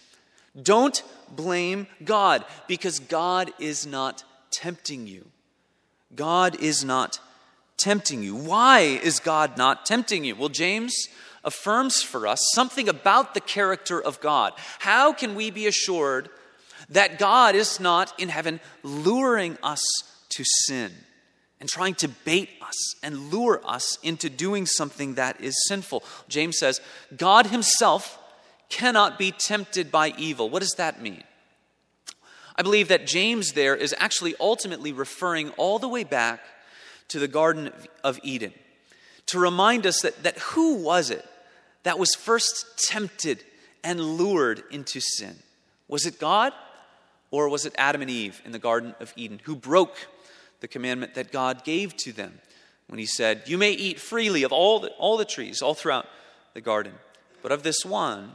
don't 0.61 1.01
blame 1.31 1.87
God 2.03 2.43
because 2.67 2.99
God 2.99 3.49
is 3.59 3.87
not 3.87 4.25
tempting 4.51 5.07
you. 5.07 5.25
God 6.13 6.61
is 6.61 6.83
not 6.83 7.21
tempting 7.77 8.23
you. 8.23 8.35
Why 8.35 8.79
is 8.79 9.21
God 9.21 9.57
not 9.57 9.85
tempting 9.85 10.25
you? 10.25 10.35
Well, 10.35 10.49
James 10.49 11.07
affirms 11.45 12.01
for 12.01 12.27
us 12.27 12.41
something 12.53 12.89
about 12.89 13.35
the 13.35 13.39
character 13.39 14.03
of 14.03 14.19
God. 14.19 14.51
How 14.79 15.13
can 15.13 15.33
we 15.33 15.49
be 15.49 15.65
assured 15.65 16.29
that 16.89 17.19
God 17.19 17.55
is 17.55 17.79
not 17.79 18.13
in 18.19 18.29
heaven 18.29 18.59
luring 18.83 19.57
us 19.61 19.81
to 20.29 20.43
sin 20.65 20.91
and 21.59 21.69
trying 21.69 21.95
to 21.95 22.07
bait 22.07 22.49
us 22.61 22.95
and 23.03 23.31
lure 23.31 23.61
us 23.65 23.97
into 24.03 24.29
doing 24.29 24.65
something 24.65 25.15
that 25.15 25.41
is 25.41 25.67
sinful? 25.67 26.03
James 26.27 26.57
says, 26.57 26.81
God 27.15 27.47
Himself 27.47 28.17
cannot 28.69 29.17
be 29.17 29.31
tempted 29.31 29.91
by 29.91 30.13
evil. 30.17 30.49
What 30.49 30.61
does 30.61 30.75
that 30.77 31.01
mean? 31.01 31.23
I 32.55 32.61
believe 32.61 32.89
that 32.89 33.07
James 33.07 33.53
there 33.53 33.75
is 33.75 33.95
actually 33.97 34.35
ultimately 34.39 34.91
referring 34.91 35.49
all 35.51 35.79
the 35.79 35.87
way 35.87 36.03
back 36.03 36.41
to 37.07 37.19
the 37.19 37.27
Garden 37.27 37.71
of 38.03 38.19
Eden 38.23 38.53
to 39.27 39.39
remind 39.39 39.85
us 39.85 40.01
that, 40.01 40.23
that 40.23 40.37
who 40.39 40.75
was 40.75 41.09
it 41.09 41.25
that 41.83 41.97
was 41.99 42.13
first 42.15 42.65
tempted 42.77 43.43
and 43.83 43.99
lured 43.99 44.63
into 44.71 44.99
sin? 44.99 45.35
Was 45.87 46.05
it 46.05 46.19
God 46.19 46.51
or 47.31 47.49
was 47.49 47.65
it 47.65 47.73
Adam 47.77 48.01
and 48.01 48.09
Eve 48.09 48.41
in 48.45 48.51
the 48.51 48.59
Garden 48.59 48.95
of 48.99 49.13
Eden 49.15 49.39
who 49.43 49.55
broke 49.55 50.07
the 50.59 50.67
commandment 50.67 51.15
that 51.15 51.31
God 51.31 51.63
gave 51.63 51.95
to 51.97 52.11
them 52.11 52.39
when 52.87 52.99
He 52.99 53.05
said, 53.05 53.43
You 53.45 53.57
may 53.57 53.71
eat 53.71 53.99
freely 53.99 54.43
of 54.43 54.51
all 54.51 54.79
the, 54.79 54.89
all 54.91 55.17
the 55.17 55.25
trees 55.25 55.61
all 55.61 55.73
throughout 55.73 56.07
the 56.53 56.61
garden, 56.61 56.93
but 57.41 57.51
of 57.51 57.63
this 57.63 57.85
one 57.85 58.33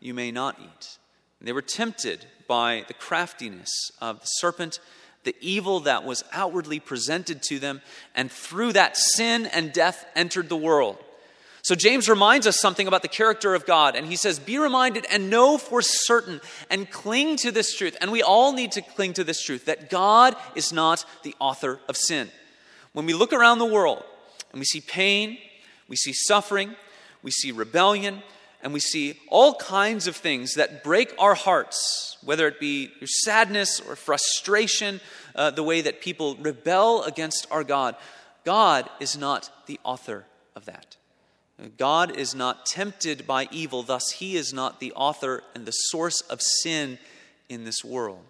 you 0.00 0.14
may 0.14 0.30
not 0.30 0.58
eat. 0.60 0.98
And 1.38 1.48
they 1.48 1.52
were 1.52 1.62
tempted 1.62 2.26
by 2.48 2.84
the 2.88 2.94
craftiness 2.94 3.70
of 4.00 4.20
the 4.20 4.26
serpent 4.26 4.78
the 5.26 5.36
evil 5.40 5.80
that 5.80 6.04
was 6.04 6.24
outwardly 6.32 6.78
presented 6.78 7.42
to 7.42 7.58
them, 7.58 7.82
and 8.14 8.30
through 8.30 8.72
that, 8.72 8.96
sin 8.96 9.44
and 9.46 9.72
death 9.72 10.06
entered 10.14 10.48
the 10.48 10.56
world. 10.56 10.96
So, 11.66 11.74
James 11.74 12.08
reminds 12.08 12.46
us 12.46 12.60
something 12.60 12.86
about 12.86 13.02
the 13.02 13.08
character 13.08 13.52
of 13.52 13.66
God, 13.66 13.96
and 13.96 14.06
he 14.06 14.14
says, 14.14 14.38
Be 14.38 14.56
reminded 14.56 15.04
and 15.10 15.30
know 15.30 15.58
for 15.58 15.82
certain 15.82 16.40
and 16.70 16.88
cling 16.88 17.34
to 17.38 17.50
this 17.50 17.74
truth. 17.74 17.96
And 18.00 18.12
we 18.12 18.22
all 18.22 18.52
need 18.52 18.70
to 18.70 18.82
cling 18.82 19.14
to 19.14 19.24
this 19.24 19.42
truth 19.42 19.64
that 19.64 19.90
God 19.90 20.36
is 20.54 20.72
not 20.72 21.04
the 21.24 21.34
author 21.40 21.80
of 21.88 21.96
sin. 21.96 22.30
When 22.92 23.04
we 23.04 23.14
look 23.14 23.32
around 23.32 23.58
the 23.58 23.64
world 23.64 24.04
and 24.52 24.60
we 24.60 24.64
see 24.64 24.80
pain, 24.80 25.38
we 25.88 25.96
see 25.96 26.12
suffering, 26.12 26.76
we 27.24 27.32
see 27.32 27.50
rebellion, 27.50 28.22
and 28.62 28.72
we 28.72 28.78
see 28.78 29.18
all 29.26 29.56
kinds 29.56 30.06
of 30.06 30.14
things 30.14 30.54
that 30.54 30.84
break 30.84 31.12
our 31.18 31.34
hearts, 31.34 32.16
whether 32.22 32.46
it 32.46 32.60
be 32.60 32.92
sadness 33.04 33.80
or 33.80 33.96
frustration, 33.96 35.00
uh, 35.34 35.50
the 35.50 35.64
way 35.64 35.80
that 35.80 36.00
people 36.00 36.36
rebel 36.36 37.02
against 37.02 37.48
our 37.50 37.64
God. 37.64 37.96
God 38.44 38.88
is 39.00 39.18
not 39.18 39.50
the 39.66 39.80
author 39.82 40.26
of 40.54 40.66
that. 40.66 40.95
God 41.78 42.16
is 42.16 42.34
not 42.34 42.66
tempted 42.66 43.26
by 43.26 43.48
evil, 43.50 43.82
thus, 43.82 44.10
He 44.10 44.36
is 44.36 44.52
not 44.52 44.78
the 44.80 44.92
author 44.92 45.42
and 45.54 45.64
the 45.64 45.72
source 45.72 46.20
of 46.22 46.42
sin 46.42 46.98
in 47.48 47.64
this 47.64 47.82
world. 47.82 48.20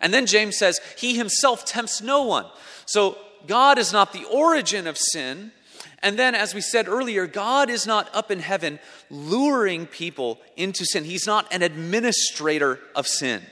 And 0.00 0.14
then 0.14 0.26
James 0.26 0.56
says, 0.56 0.80
He 0.96 1.16
Himself 1.16 1.64
tempts 1.64 2.00
no 2.00 2.22
one. 2.22 2.46
So, 2.86 3.18
God 3.46 3.78
is 3.78 3.92
not 3.92 4.12
the 4.12 4.24
origin 4.24 4.86
of 4.86 4.98
sin, 4.98 5.52
and 6.00 6.18
then, 6.18 6.34
as 6.34 6.54
we 6.54 6.60
said 6.60 6.86
earlier, 6.86 7.26
God 7.26 7.70
is 7.70 7.86
not 7.86 8.14
up 8.14 8.30
in 8.30 8.38
heaven 8.38 8.78
luring 9.10 9.86
people 9.86 10.38
into 10.56 10.84
sin. 10.84 11.04
He's 11.04 11.26
not 11.26 11.52
an 11.52 11.62
administrator 11.62 12.78
of 12.94 13.06
sin. 13.06 13.42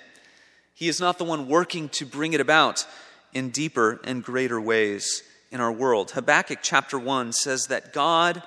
He 0.75 0.89
is 0.89 1.01
not 1.01 1.19
the 1.19 1.25
one 1.25 1.49
working 1.49 1.89
to 1.91 2.07
bring 2.07 2.35
it 2.35 2.41
about 2.41 2.87
in 3.33 3.51
deeper 3.51 4.01
and 4.05 4.23
greater 4.23 4.61
ways 4.61 5.23
in 5.51 5.61
our 5.61 5.73
world. 5.73 6.13
Habakkuk 6.13 6.61
chapter 6.63 6.99
1 6.99 7.33
says 7.33 7.67
that 7.67 7.93
God 7.93 8.43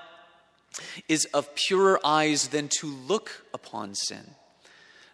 is 1.08 1.24
of 1.26 1.54
purer 1.54 2.00
eyes 2.04 2.48
than 2.48 2.68
to 2.80 2.86
look 2.86 3.44
upon 3.52 3.94
sin. 3.94 4.34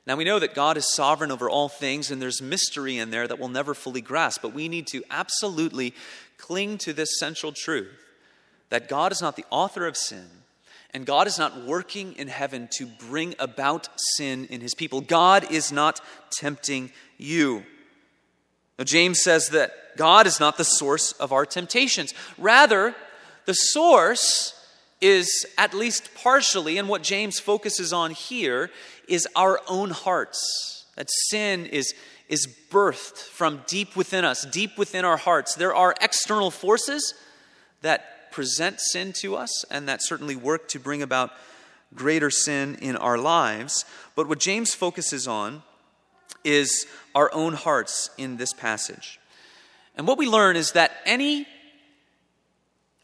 Now, 0.06 0.14
we 0.14 0.24
know 0.24 0.38
that 0.38 0.54
God 0.54 0.76
is 0.76 0.94
sovereign 0.94 1.32
over 1.32 1.50
all 1.50 1.68
things, 1.68 2.10
and 2.10 2.22
there's 2.22 2.40
mystery 2.40 2.96
in 2.98 3.10
there 3.10 3.26
that 3.26 3.40
we'll 3.40 3.48
never 3.48 3.74
fully 3.74 4.00
grasp, 4.00 4.40
but 4.40 4.54
we 4.54 4.68
need 4.68 4.86
to 4.88 5.02
absolutely 5.10 5.94
cling 6.38 6.78
to 6.78 6.92
this 6.92 7.18
central 7.18 7.52
truth 7.52 7.88
that 8.68 8.88
God 8.88 9.12
is 9.12 9.20
not 9.20 9.36
the 9.36 9.44
author 9.50 9.86
of 9.86 9.96
sin, 9.96 10.26
and 10.92 11.06
God 11.06 11.26
is 11.26 11.38
not 11.38 11.64
working 11.64 12.14
in 12.14 12.28
heaven 12.28 12.68
to 12.78 12.86
bring 12.86 13.34
about 13.38 13.88
sin 14.16 14.46
in 14.46 14.60
his 14.60 14.74
people. 14.74 15.00
God 15.00 15.50
is 15.50 15.72
not 15.72 16.00
tempting 16.32 16.90
you. 17.16 17.64
Now, 18.78 18.84
James 18.84 19.22
says 19.22 19.48
that 19.48 19.96
God 19.96 20.26
is 20.26 20.38
not 20.38 20.56
the 20.56 20.64
source 20.64 21.12
of 21.12 21.32
our 21.32 21.46
temptations. 21.46 22.14
Rather, 22.38 22.94
the 23.46 23.54
source 23.54 24.55
is, 25.00 25.46
at 25.58 25.74
least 25.74 26.14
partially, 26.14 26.78
and 26.78 26.88
what 26.88 27.02
James 27.02 27.38
focuses 27.38 27.92
on 27.92 28.12
here, 28.12 28.70
is 29.08 29.28
our 29.36 29.60
own 29.68 29.90
hearts. 29.90 30.86
That 30.96 31.08
sin 31.28 31.66
is, 31.66 31.94
is 32.28 32.46
birthed 32.70 33.18
from 33.18 33.62
deep 33.66 33.96
within 33.96 34.24
us, 34.24 34.46
deep 34.46 34.78
within 34.78 35.04
our 35.04 35.16
hearts. 35.16 35.54
There 35.54 35.74
are 35.74 35.94
external 36.00 36.50
forces 36.50 37.14
that 37.82 38.32
present 38.32 38.80
sin 38.80 39.12
to 39.12 39.36
us 39.36 39.64
and 39.70 39.88
that 39.88 40.02
certainly 40.02 40.36
work 40.36 40.68
to 40.68 40.78
bring 40.78 41.02
about 41.02 41.30
greater 41.94 42.30
sin 42.30 42.76
in 42.80 42.96
our 42.96 43.18
lives. 43.18 43.84
But 44.14 44.28
what 44.28 44.40
James 44.40 44.74
focuses 44.74 45.28
on 45.28 45.62
is 46.44 46.86
our 47.14 47.32
own 47.32 47.52
hearts 47.54 48.10
in 48.18 48.36
this 48.36 48.52
passage. 48.52 49.18
And 49.96 50.06
what 50.06 50.18
we 50.18 50.26
learn 50.26 50.56
is 50.56 50.72
that 50.72 50.92
any 51.04 51.46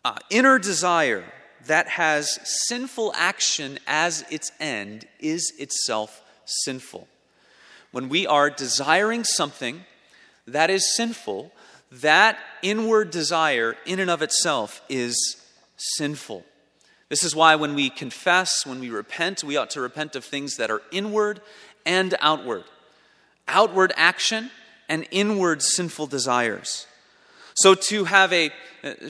uh, 0.04 0.16
inner 0.30 0.58
desire 0.58 1.24
that 1.66 1.88
has 1.88 2.38
sinful 2.66 3.12
action 3.16 3.78
as 3.86 4.24
its 4.30 4.52
end 4.60 5.06
is 5.20 5.52
itself 5.58 6.22
sinful. 6.44 7.08
When 7.90 8.08
we 8.08 8.26
are 8.26 8.50
desiring 8.50 9.24
something 9.24 9.84
that 10.46 10.70
is 10.70 10.94
sinful, 10.96 11.52
that 11.90 12.38
inward 12.62 13.10
desire, 13.10 13.76
in 13.84 14.00
and 14.00 14.10
of 14.10 14.22
itself, 14.22 14.82
is 14.88 15.36
sinful. 15.76 16.44
This 17.08 17.22
is 17.22 17.36
why 17.36 17.56
when 17.56 17.74
we 17.74 17.90
confess, 17.90 18.64
when 18.64 18.80
we 18.80 18.88
repent, 18.88 19.44
we 19.44 19.56
ought 19.56 19.70
to 19.70 19.80
repent 19.80 20.16
of 20.16 20.24
things 20.24 20.56
that 20.56 20.70
are 20.70 20.82
inward 20.90 21.40
and 21.84 22.14
outward 22.20 22.64
outward 23.48 23.92
action 23.96 24.50
and 24.88 25.06
inward 25.10 25.62
sinful 25.62 26.06
desires. 26.06 26.86
So, 27.54 27.74
to 27.74 28.04
have 28.04 28.32
a, 28.32 28.50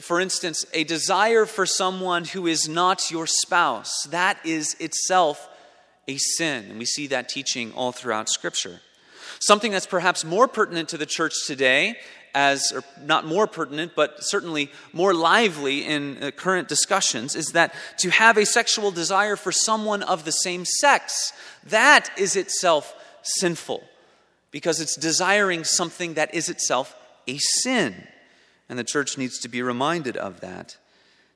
for 0.01 0.19
instance, 0.19 0.65
a 0.73 0.83
desire 0.83 1.45
for 1.45 1.65
someone 1.65 2.25
who 2.25 2.47
is 2.47 2.67
not 2.67 3.09
your 3.09 3.27
spouse, 3.27 4.03
that 4.09 4.37
is 4.45 4.75
itself 4.79 5.49
a 6.07 6.17
sin. 6.17 6.65
And 6.69 6.79
we 6.79 6.85
see 6.85 7.07
that 7.07 7.29
teaching 7.29 7.71
all 7.73 7.91
throughout 7.91 8.29
Scripture. 8.29 8.81
Something 9.39 9.71
that's 9.71 9.87
perhaps 9.87 10.23
more 10.23 10.47
pertinent 10.47 10.89
to 10.89 10.97
the 10.97 11.05
church 11.05 11.33
today 11.47 11.97
as, 12.35 12.71
or 12.73 12.83
not 13.01 13.25
more 13.25 13.47
pertinent, 13.47 13.93
but 13.95 14.15
certainly 14.23 14.71
more 14.91 15.13
lively 15.13 15.85
in 15.85 16.21
uh, 16.21 16.31
current 16.31 16.67
discussions, 16.67 17.35
is 17.35 17.47
that 17.47 17.73
to 17.99 18.09
have 18.09 18.37
a 18.37 18.45
sexual 18.45 18.91
desire 18.91 19.35
for 19.35 19.51
someone 19.51 20.01
of 20.03 20.25
the 20.25 20.31
same 20.31 20.65
sex, 20.65 21.31
that 21.63 22.09
is 22.17 22.35
itself 22.35 22.95
sinful 23.21 23.83
because 24.51 24.81
it's 24.81 24.95
desiring 24.95 25.63
something 25.63 26.15
that 26.15 26.33
is 26.33 26.49
itself 26.49 26.95
a 27.27 27.37
sin. 27.37 28.07
And 28.69 28.79
the 28.79 28.83
church 28.83 29.17
needs 29.17 29.39
to 29.39 29.49
be 29.49 29.61
reminded 29.61 30.17
of 30.17 30.39
that 30.41 30.77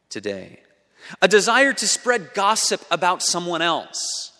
today. 0.09 0.61
A 1.21 1.27
desire 1.27 1.73
to 1.73 1.87
spread 1.87 2.33
gossip 2.33 2.81
about 2.89 3.21
someone 3.21 3.61
else, 3.61 4.31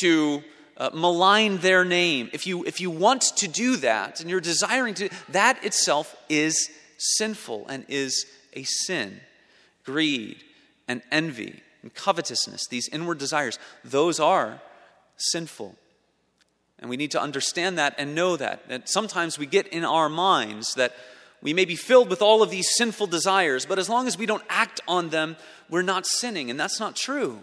to 0.00 0.42
uh, 0.76 0.90
malign 0.92 1.58
their 1.58 1.84
name, 1.84 2.30
if 2.32 2.46
you, 2.46 2.64
if 2.64 2.80
you 2.80 2.90
want 2.90 3.22
to 3.36 3.48
do 3.48 3.76
that 3.76 4.20
and 4.20 4.28
you're 4.28 4.40
desiring 4.40 4.94
to, 4.94 5.08
that 5.28 5.62
itself 5.64 6.16
is 6.28 6.70
sinful 6.98 7.66
and 7.68 7.84
is 7.88 8.26
a 8.54 8.64
sin. 8.64 9.20
Greed 9.84 10.42
and 10.88 11.02
envy 11.12 11.62
and 11.82 11.94
covetousness, 11.94 12.66
these 12.68 12.88
inward 12.88 13.18
desires, 13.18 13.58
those 13.84 14.18
are 14.18 14.60
sinful. 15.16 15.76
And 16.78 16.90
we 16.90 16.96
need 16.96 17.12
to 17.12 17.20
understand 17.20 17.78
that 17.78 17.94
and 17.98 18.14
know 18.14 18.36
that. 18.36 18.68
That 18.68 18.88
sometimes 18.88 19.38
we 19.38 19.46
get 19.46 19.68
in 19.68 19.84
our 19.84 20.08
minds 20.08 20.74
that 20.74 20.92
we 21.44 21.52
may 21.52 21.66
be 21.66 21.76
filled 21.76 22.08
with 22.08 22.22
all 22.22 22.42
of 22.42 22.50
these 22.50 22.66
sinful 22.74 23.06
desires, 23.06 23.66
but 23.66 23.78
as 23.78 23.90
long 23.90 24.06
as 24.06 24.16
we 24.16 24.24
don't 24.24 24.42
act 24.48 24.80
on 24.88 25.10
them, 25.10 25.36
we're 25.68 25.82
not 25.82 26.06
sinning. 26.06 26.50
And 26.50 26.58
that's 26.58 26.80
not 26.80 26.96
true. 26.96 27.40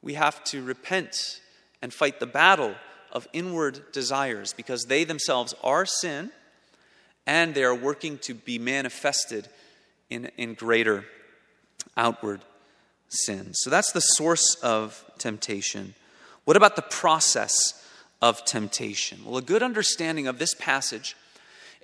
We 0.00 0.14
have 0.14 0.42
to 0.44 0.64
repent 0.64 1.42
and 1.82 1.92
fight 1.92 2.20
the 2.20 2.26
battle 2.26 2.74
of 3.12 3.28
inward 3.34 3.92
desires 3.92 4.54
because 4.54 4.84
they 4.84 5.04
themselves 5.04 5.54
are 5.62 5.84
sin 5.84 6.30
and 7.26 7.54
they 7.54 7.64
are 7.64 7.74
working 7.74 8.16
to 8.18 8.32
be 8.32 8.58
manifested 8.58 9.46
in, 10.08 10.30
in 10.38 10.54
greater 10.54 11.04
outward 11.98 12.40
sin. 13.08 13.52
So 13.52 13.68
that's 13.68 13.92
the 13.92 14.00
source 14.00 14.54
of 14.62 15.04
temptation. 15.18 15.94
What 16.44 16.56
about 16.56 16.76
the 16.76 16.82
process 16.82 17.84
of 18.22 18.42
temptation? 18.46 19.18
Well, 19.22 19.36
a 19.36 19.42
good 19.42 19.62
understanding 19.62 20.26
of 20.26 20.38
this 20.38 20.54
passage 20.54 21.14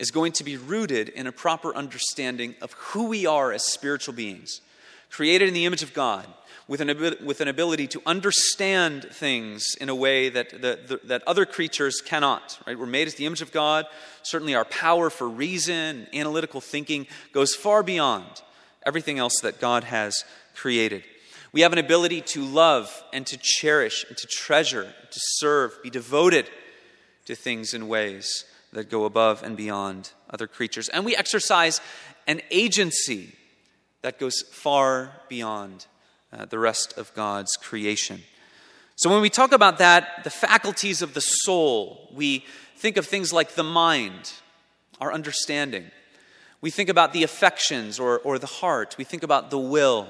is 0.02 0.10
going 0.10 0.32
to 0.32 0.42
be 0.42 0.56
rooted 0.56 1.08
in 1.10 1.28
a 1.28 1.32
proper 1.32 1.72
understanding 1.76 2.56
of 2.60 2.72
who 2.72 3.06
we 3.06 3.24
are 3.24 3.52
as 3.52 3.64
spiritual 3.64 4.12
beings, 4.12 4.60
created 5.10 5.46
in 5.46 5.54
the 5.54 5.64
image 5.64 5.84
of 5.84 5.94
God 5.94 6.26
with 6.66 6.80
an, 6.80 6.88
with 7.24 7.40
an 7.40 7.46
ability 7.46 7.86
to 7.86 8.02
understand 8.04 9.04
things 9.12 9.64
in 9.80 9.88
a 9.88 9.94
way 9.94 10.28
that, 10.28 10.60
that, 10.60 11.06
that 11.06 11.22
other 11.24 11.46
creatures 11.46 12.00
cannot. 12.04 12.58
Right? 12.66 12.76
We're 12.76 12.86
made 12.86 13.06
as 13.06 13.14
the 13.14 13.26
image 13.26 13.42
of 13.42 13.52
God. 13.52 13.86
Certainly, 14.24 14.56
our 14.56 14.64
power 14.64 15.08
for 15.08 15.28
reason, 15.28 16.08
analytical 16.12 16.60
thinking 16.60 17.06
goes 17.32 17.54
far 17.54 17.84
beyond 17.84 18.42
everything 18.84 19.20
else 19.20 19.38
that 19.42 19.60
God 19.60 19.84
has 19.84 20.24
created. 20.56 21.04
We 21.52 21.60
have 21.60 21.72
an 21.72 21.78
ability 21.78 22.22
to 22.22 22.42
love 22.44 23.04
and 23.12 23.24
to 23.28 23.38
cherish 23.40 24.04
and 24.08 24.18
to 24.18 24.26
treasure, 24.26 24.82
and 24.82 25.10
to 25.12 25.20
serve, 25.36 25.80
be 25.80 25.90
devoted 25.90 26.50
to 27.26 27.36
things 27.36 27.72
in 27.72 27.86
ways 27.86 28.46
that 28.72 28.90
go 28.90 29.04
above 29.04 29.42
and 29.42 29.56
beyond 29.56 30.12
other 30.30 30.46
creatures. 30.46 30.88
And 30.88 31.04
we 31.04 31.14
exercise 31.14 31.80
an 32.26 32.40
agency 32.50 33.34
that 34.02 34.18
goes 34.18 34.42
far 34.50 35.12
beyond 35.28 35.86
uh, 36.32 36.46
the 36.46 36.58
rest 36.58 36.96
of 36.96 37.12
God's 37.14 37.56
creation. 37.56 38.22
So, 38.96 39.10
when 39.10 39.22
we 39.22 39.30
talk 39.30 39.52
about 39.52 39.78
that, 39.78 40.24
the 40.24 40.30
faculties 40.30 41.02
of 41.02 41.14
the 41.14 41.20
soul, 41.20 42.08
we 42.14 42.44
think 42.76 42.96
of 42.96 43.06
things 43.06 43.32
like 43.32 43.54
the 43.54 43.64
mind, 43.64 44.32
our 45.00 45.12
understanding. 45.12 45.90
We 46.60 46.70
think 46.70 46.88
about 46.88 47.12
the 47.12 47.24
affections 47.24 47.98
or, 47.98 48.20
or 48.20 48.38
the 48.38 48.46
heart. 48.46 48.94
We 48.96 49.04
think 49.04 49.22
about 49.22 49.50
the 49.50 49.58
will. 49.58 50.08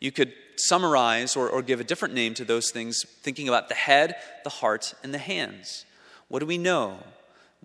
You 0.00 0.10
could 0.10 0.32
summarize 0.56 1.36
or, 1.36 1.48
or 1.48 1.62
give 1.62 1.80
a 1.80 1.84
different 1.84 2.14
name 2.14 2.32
to 2.34 2.44
those 2.44 2.70
things, 2.70 3.04
thinking 3.20 3.48
about 3.48 3.68
the 3.68 3.74
head, 3.74 4.16
the 4.44 4.50
heart, 4.50 4.94
and 5.02 5.12
the 5.12 5.18
hands. 5.18 5.84
What 6.28 6.40
do 6.40 6.46
we 6.46 6.58
know? 6.58 6.98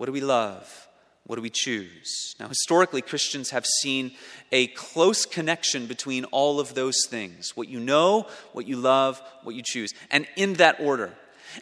What 0.02 0.08
do 0.08 0.14
we 0.14 0.22
love? 0.22 0.88
What 1.28 1.36
do 1.36 1.44
we 1.44 1.52
choose? 1.52 2.34
Now, 2.40 2.48
historically, 2.48 3.04
Christians 3.04 3.52
have 3.52 3.68
seen 3.68 4.14
a 4.52 4.66
close 4.66 5.28
connection 5.28 5.86
between 5.86 6.26
all 6.32 6.60
of 6.60 6.74
those 6.74 7.06
things 7.08 7.56
what 7.56 7.68
you 7.68 7.80
know, 7.80 8.26
what 8.54 8.68
you 8.68 8.78
love, 8.78 9.22
what 9.44 9.54
you 9.54 9.62
choose, 9.64 9.94
and 10.10 10.26
in 10.36 10.54
that 10.54 10.80
order. 10.80 11.14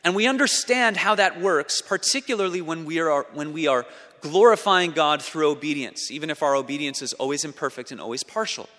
And 0.06 0.16
we 0.16 0.26
understand 0.26 0.96
how 0.96 1.16
that 1.16 1.42
works, 1.42 1.82
particularly 1.82 2.62
when 2.62 2.86
we 2.86 3.02
are, 3.02 3.28
when 3.34 3.52
we 3.52 3.68
are 3.68 3.86
glorifying 4.22 4.92
God 4.92 5.22
through 5.22 5.50
obedience, 5.50 6.10
even 6.10 6.30
if 6.30 6.42
our 6.42 6.56
obedience 6.56 7.02
is 7.02 7.12
always 7.12 7.44
imperfect 7.44 7.92
and 7.92 8.00
always 8.00 8.24
partial. 8.24 8.70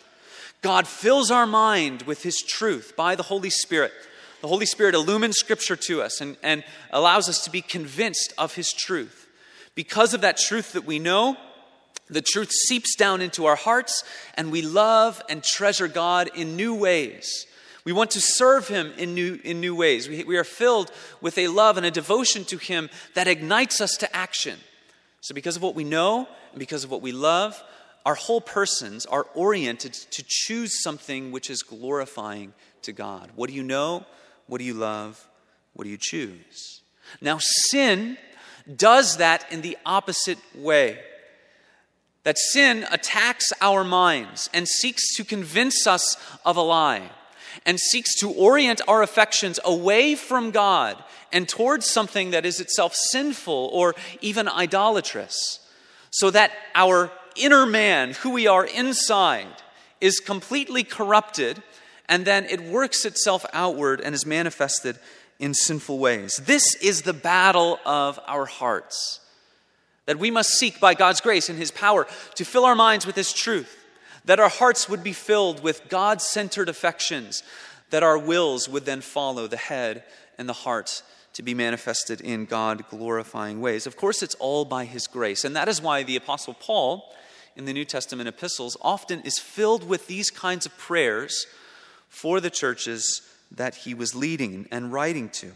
God 0.62 0.88
fills 0.88 1.30
our 1.30 1.46
mind 1.46 2.04
with 2.04 2.22
His 2.22 2.38
truth 2.38 2.94
by 2.96 3.14
the 3.14 3.24
Holy 3.24 3.50
Spirit. 3.50 3.92
The 4.40 4.48
Holy 4.48 4.64
Spirit 4.64 4.94
illumines 4.94 5.36
Scripture 5.36 5.76
to 5.76 6.00
us 6.00 6.22
and, 6.22 6.38
and 6.42 6.64
allows 6.92 7.28
us 7.28 7.44
to 7.44 7.50
be 7.50 7.60
convinced 7.60 8.32
of 8.38 8.54
His 8.54 8.72
truth. 8.72 9.26
Because 9.74 10.14
of 10.14 10.20
that 10.22 10.36
truth 10.36 10.72
that 10.72 10.84
we 10.84 10.98
know, 10.98 11.36
the 12.08 12.20
truth 12.20 12.50
seeps 12.50 12.96
down 12.96 13.20
into 13.20 13.46
our 13.46 13.56
hearts, 13.56 14.02
and 14.34 14.50
we 14.50 14.62
love 14.62 15.22
and 15.28 15.42
treasure 15.42 15.88
God 15.88 16.30
in 16.34 16.56
new 16.56 16.74
ways. 16.74 17.46
We 17.84 17.92
want 17.92 18.10
to 18.12 18.20
serve 18.20 18.68
Him 18.68 18.92
in 18.98 19.14
new, 19.14 19.40
in 19.44 19.60
new 19.60 19.74
ways. 19.74 20.08
We, 20.08 20.24
we 20.24 20.36
are 20.36 20.44
filled 20.44 20.90
with 21.20 21.38
a 21.38 21.48
love 21.48 21.76
and 21.76 21.86
a 21.86 21.90
devotion 21.90 22.44
to 22.46 22.58
Him 22.58 22.90
that 23.14 23.28
ignites 23.28 23.80
us 23.80 23.96
to 23.98 24.16
action. 24.16 24.58
So, 25.20 25.34
because 25.34 25.56
of 25.56 25.62
what 25.62 25.74
we 25.74 25.84
know 25.84 26.28
and 26.50 26.58
because 26.58 26.84
of 26.84 26.90
what 26.90 27.02
we 27.02 27.12
love, 27.12 27.62
our 28.04 28.14
whole 28.14 28.40
persons 28.40 29.06
are 29.06 29.26
oriented 29.34 29.92
to 29.92 30.24
choose 30.26 30.82
something 30.82 31.32
which 31.32 31.50
is 31.50 31.62
glorifying 31.62 32.54
to 32.82 32.92
God. 32.92 33.30
What 33.34 33.50
do 33.50 33.56
you 33.56 33.62
know? 33.62 34.04
What 34.46 34.58
do 34.58 34.64
you 34.64 34.74
love? 34.74 35.28
What 35.74 35.84
do 35.84 35.90
you 35.90 35.98
choose? 35.98 36.82
Now, 37.20 37.38
sin 37.38 38.16
does 38.76 39.16
that 39.16 39.50
in 39.52 39.62
the 39.62 39.76
opposite 39.84 40.38
way. 40.54 40.98
That 42.24 42.38
sin 42.38 42.86
attacks 42.90 43.52
our 43.60 43.82
minds 43.82 44.50
and 44.52 44.68
seeks 44.68 45.16
to 45.16 45.24
convince 45.24 45.86
us 45.86 46.16
of 46.44 46.56
a 46.56 46.62
lie 46.62 47.10
and 47.64 47.80
seeks 47.80 48.14
to 48.20 48.30
orient 48.30 48.80
our 48.86 49.02
affections 49.02 49.58
away 49.64 50.14
from 50.14 50.50
God 50.50 51.02
and 51.32 51.48
towards 51.48 51.86
something 51.86 52.30
that 52.30 52.44
is 52.44 52.60
itself 52.60 52.94
sinful 52.94 53.70
or 53.72 53.94
even 54.20 54.48
idolatrous, 54.48 55.60
so 56.10 56.30
that 56.30 56.52
our 56.74 57.10
inner 57.36 57.66
man, 57.66 58.12
who 58.12 58.30
we 58.30 58.46
are 58.46 58.66
inside, 58.66 59.46
is 60.00 60.20
completely 60.20 60.82
corrupted, 60.84 61.62
and 62.08 62.24
then 62.24 62.44
it 62.46 62.60
works 62.60 63.04
itself 63.04 63.46
outward 63.52 64.00
and 64.00 64.14
is 64.14 64.26
manifested 64.26 64.98
in 65.40 65.54
sinful 65.54 65.98
ways. 65.98 66.36
This 66.44 66.76
is 66.76 67.02
the 67.02 67.14
battle 67.14 67.80
of 67.84 68.20
our 68.28 68.44
hearts. 68.44 69.20
That 70.06 70.18
we 70.18 70.30
must 70.30 70.50
seek 70.50 70.78
by 70.78 70.94
God's 70.94 71.20
grace 71.20 71.48
and 71.48 71.58
His 71.58 71.70
power 71.70 72.06
to 72.34 72.44
fill 72.44 72.64
our 72.64 72.76
minds 72.76 73.06
with 73.06 73.16
His 73.16 73.32
truth, 73.32 73.84
that 74.26 74.38
our 74.38 74.48
hearts 74.48 74.88
would 74.88 75.02
be 75.02 75.14
filled 75.14 75.62
with 75.62 75.88
God 75.88 76.20
centered 76.20 76.68
affections, 76.68 77.42
that 77.88 78.02
our 78.02 78.18
wills 78.18 78.68
would 78.68 78.84
then 78.84 79.00
follow 79.00 79.46
the 79.46 79.56
head 79.56 80.04
and 80.38 80.48
the 80.48 80.52
heart 80.52 81.02
to 81.32 81.42
be 81.42 81.54
manifested 81.54 82.20
in 82.20 82.44
God 82.44 82.84
glorifying 82.90 83.60
ways. 83.60 83.86
Of 83.86 83.96
course, 83.96 84.22
it's 84.22 84.34
all 84.36 84.64
by 84.64 84.84
His 84.84 85.06
grace. 85.06 85.44
And 85.44 85.56
that 85.56 85.68
is 85.68 85.80
why 85.80 86.02
the 86.02 86.16
Apostle 86.16 86.54
Paul 86.54 87.10
in 87.56 87.64
the 87.64 87.72
New 87.72 87.84
Testament 87.84 88.28
epistles 88.28 88.76
often 88.82 89.20
is 89.22 89.38
filled 89.38 89.88
with 89.88 90.06
these 90.06 90.30
kinds 90.30 90.66
of 90.66 90.76
prayers 90.76 91.46
for 92.08 92.40
the 92.40 92.50
churches 92.50 93.22
that 93.50 93.74
he 93.74 93.94
was 93.94 94.14
leading 94.14 94.66
and 94.70 94.92
writing 94.92 95.28
to. 95.30 95.52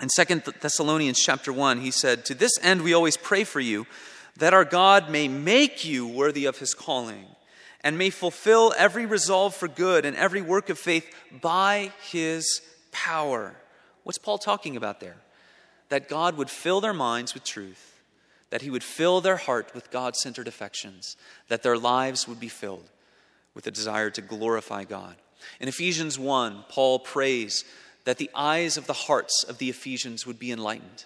In 0.00 0.08
2 0.14 0.42
Thessalonians 0.60 1.20
chapter 1.20 1.52
1, 1.52 1.80
he 1.80 1.90
said, 1.90 2.24
To 2.24 2.34
this 2.34 2.58
end 2.62 2.82
we 2.82 2.94
always 2.94 3.16
pray 3.16 3.44
for 3.44 3.60
you, 3.60 3.86
that 4.36 4.54
our 4.54 4.64
God 4.64 5.10
may 5.10 5.28
make 5.28 5.84
you 5.84 6.06
worthy 6.06 6.46
of 6.46 6.58
his 6.58 6.74
calling, 6.74 7.26
and 7.82 7.96
may 7.96 8.10
fulfill 8.10 8.74
every 8.76 9.06
resolve 9.06 9.54
for 9.54 9.68
good 9.68 10.04
and 10.04 10.16
every 10.16 10.42
work 10.42 10.70
of 10.70 10.78
faith 10.78 11.06
by 11.40 11.92
his 12.10 12.60
power. 12.90 13.54
What's 14.02 14.18
Paul 14.18 14.38
talking 14.38 14.76
about 14.76 15.00
there? 15.00 15.16
That 15.90 16.08
God 16.08 16.36
would 16.36 16.50
fill 16.50 16.80
their 16.80 16.94
minds 16.94 17.34
with 17.34 17.44
truth 17.44 17.94
that 18.54 18.62
He 18.62 18.70
would 18.70 18.84
fill 18.84 19.20
their 19.20 19.36
heart 19.36 19.74
with 19.74 19.90
God 19.90 20.14
centered 20.14 20.46
affections, 20.46 21.16
that 21.48 21.64
their 21.64 21.76
lives 21.76 22.28
would 22.28 22.38
be 22.38 22.46
filled 22.46 22.88
with 23.52 23.66
a 23.66 23.72
desire 23.72 24.10
to 24.10 24.22
glorify 24.22 24.84
God. 24.84 25.16
In 25.60 25.68
Ephesians 25.68 26.18
1, 26.18 26.64
Paul 26.68 26.98
prays 26.98 27.64
that 28.04 28.18
the 28.18 28.30
eyes 28.34 28.76
of 28.76 28.86
the 28.86 28.92
hearts 28.92 29.44
of 29.48 29.58
the 29.58 29.70
Ephesians 29.70 30.26
would 30.26 30.38
be 30.38 30.52
enlightened, 30.52 31.04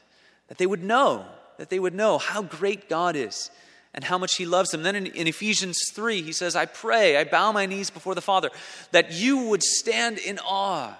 that 0.48 0.58
they 0.58 0.66
would 0.66 0.82
know, 0.82 1.24
that 1.58 1.70
they 1.70 1.78
would 1.78 1.94
know 1.94 2.18
how 2.18 2.42
great 2.42 2.88
God 2.88 3.16
is 3.16 3.50
and 3.94 4.04
how 4.04 4.18
much 4.18 4.36
He 4.36 4.46
loves 4.46 4.70
them. 4.70 4.82
Then 4.82 4.96
in, 4.96 5.06
in, 5.06 5.26
Ephesians 5.26 5.78
3, 5.92 6.22
he 6.22 6.32
says, 6.32 6.54
I 6.54 6.66
pray, 6.66 7.16
I 7.16 7.24
bow 7.24 7.52
my 7.52 7.66
knees 7.66 7.90
before 7.90 8.14
the 8.14 8.20
Father, 8.20 8.50
that 8.92 9.12
you 9.12 9.48
would 9.48 9.62
stand 9.62 10.18
in 10.18 10.38
awe 10.40 10.96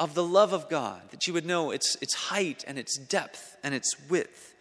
of 0.00 0.14
the 0.14 0.24
love 0.24 0.52
of 0.52 0.68
God, 0.68 1.00
that 1.10 1.26
you 1.26 1.32
would 1.32 1.46
know 1.46 1.70
its, 1.70 1.96
its 2.00 2.14
height 2.14 2.64
and 2.66 2.78
its 2.78 2.98
depth 2.98 3.56
and 3.62 3.74
its 3.74 3.94
width, 4.08 4.54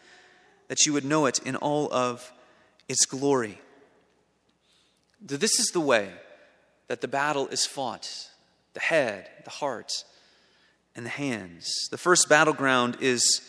that 0.68 0.86
you 0.86 0.94
would 0.94 1.06
know 1.06 1.26
it 1.26 1.40
in 1.40 1.56
all 1.56 1.92
of 1.92 2.32
its 2.88 3.06
glory. 3.06 3.60
This 5.20 5.60
is 5.60 5.68
the 5.74 5.80
way 5.80 6.12
that 6.92 7.00
the 7.00 7.08
battle 7.08 7.48
is 7.48 7.66
fought 7.66 8.28
the 8.74 8.82
head, 8.82 9.30
the 9.46 9.50
heart, 9.50 10.04
and 10.94 11.06
the 11.06 11.10
hands. 11.10 11.88
The 11.90 11.98
first 11.98 12.28
battleground 12.28 12.98
is, 13.00 13.40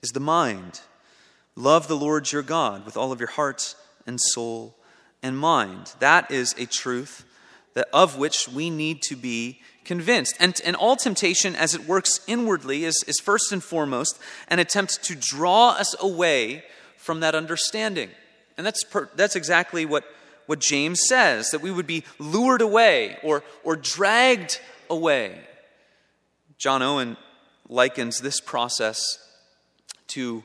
is 0.00 0.12
the 0.12 0.20
mind. 0.20 0.80
Love 1.56 1.88
the 1.88 1.96
Lord 1.96 2.32
your 2.32 2.40
God 2.40 2.86
with 2.86 2.96
all 2.96 3.12
of 3.12 3.20
your 3.20 3.28
heart 3.28 3.74
and 4.06 4.18
soul 4.18 4.78
and 5.22 5.36
mind. 5.36 5.92
That 5.98 6.30
is 6.30 6.54
a 6.56 6.64
truth 6.64 7.26
that, 7.74 7.88
of 7.92 8.16
which 8.16 8.48
we 8.48 8.70
need 8.70 9.02
to 9.02 9.14
be 9.14 9.60
convinced. 9.84 10.34
And, 10.40 10.58
and 10.64 10.74
all 10.74 10.96
temptation, 10.96 11.54
as 11.54 11.74
it 11.74 11.86
works 11.86 12.20
inwardly, 12.26 12.84
is, 12.84 13.04
is 13.06 13.20
first 13.20 13.52
and 13.52 13.62
foremost 13.62 14.18
an 14.48 14.58
attempt 14.58 15.04
to 15.04 15.14
draw 15.14 15.72
us 15.72 15.94
away 16.00 16.64
from 16.96 17.20
that 17.20 17.34
understanding. 17.34 18.08
And 18.56 18.66
that's, 18.66 18.84
per, 18.84 19.10
that's 19.16 19.36
exactly 19.36 19.84
what, 19.84 20.04
what 20.46 20.60
James 20.60 21.00
says 21.06 21.50
that 21.50 21.60
we 21.60 21.70
would 21.70 21.86
be 21.86 22.04
lured 22.18 22.62
away 22.62 23.18
or, 23.22 23.42
or 23.64 23.76
dragged 23.76 24.60
away. 24.88 25.38
John 26.58 26.82
Owen 26.82 27.16
likens 27.68 28.20
this 28.20 28.40
process 28.40 29.18
to 30.08 30.44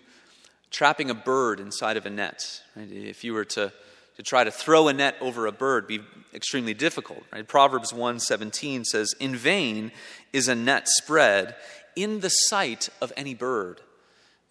trapping 0.71 1.09
a 1.09 1.13
bird 1.13 1.59
inside 1.59 1.97
of 1.97 2.05
a 2.05 2.09
net. 2.09 2.61
Right? 2.75 2.91
If 2.91 3.23
you 3.23 3.33
were 3.33 3.45
to, 3.45 3.71
to 4.17 4.23
try 4.23 4.43
to 4.43 4.51
throw 4.51 4.87
a 4.87 4.93
net 4.93 5.15
over 5.21 5.45
a 5.45 5.51
bird, 5.51 5.87
be 5.87 6.01
extremely 6.33 6.73
difficult. 6.73 7.23
Right? 7.31 7.47
Proverbs 7.47 7.93
1:17 7.93 8.85
says, 8.85 9.13
"In 9.19 9.35
vain 9.35 9.91
is 10.33 10.47
a 10.47 10.55
net 10.55 10.87
spread 10.87 11.55
in 11.95 12.21
the 12.21 12.29
sight 12.29 12.89
of 13.01 13.11
any 13.17 13.33
bird. 13.33 13.81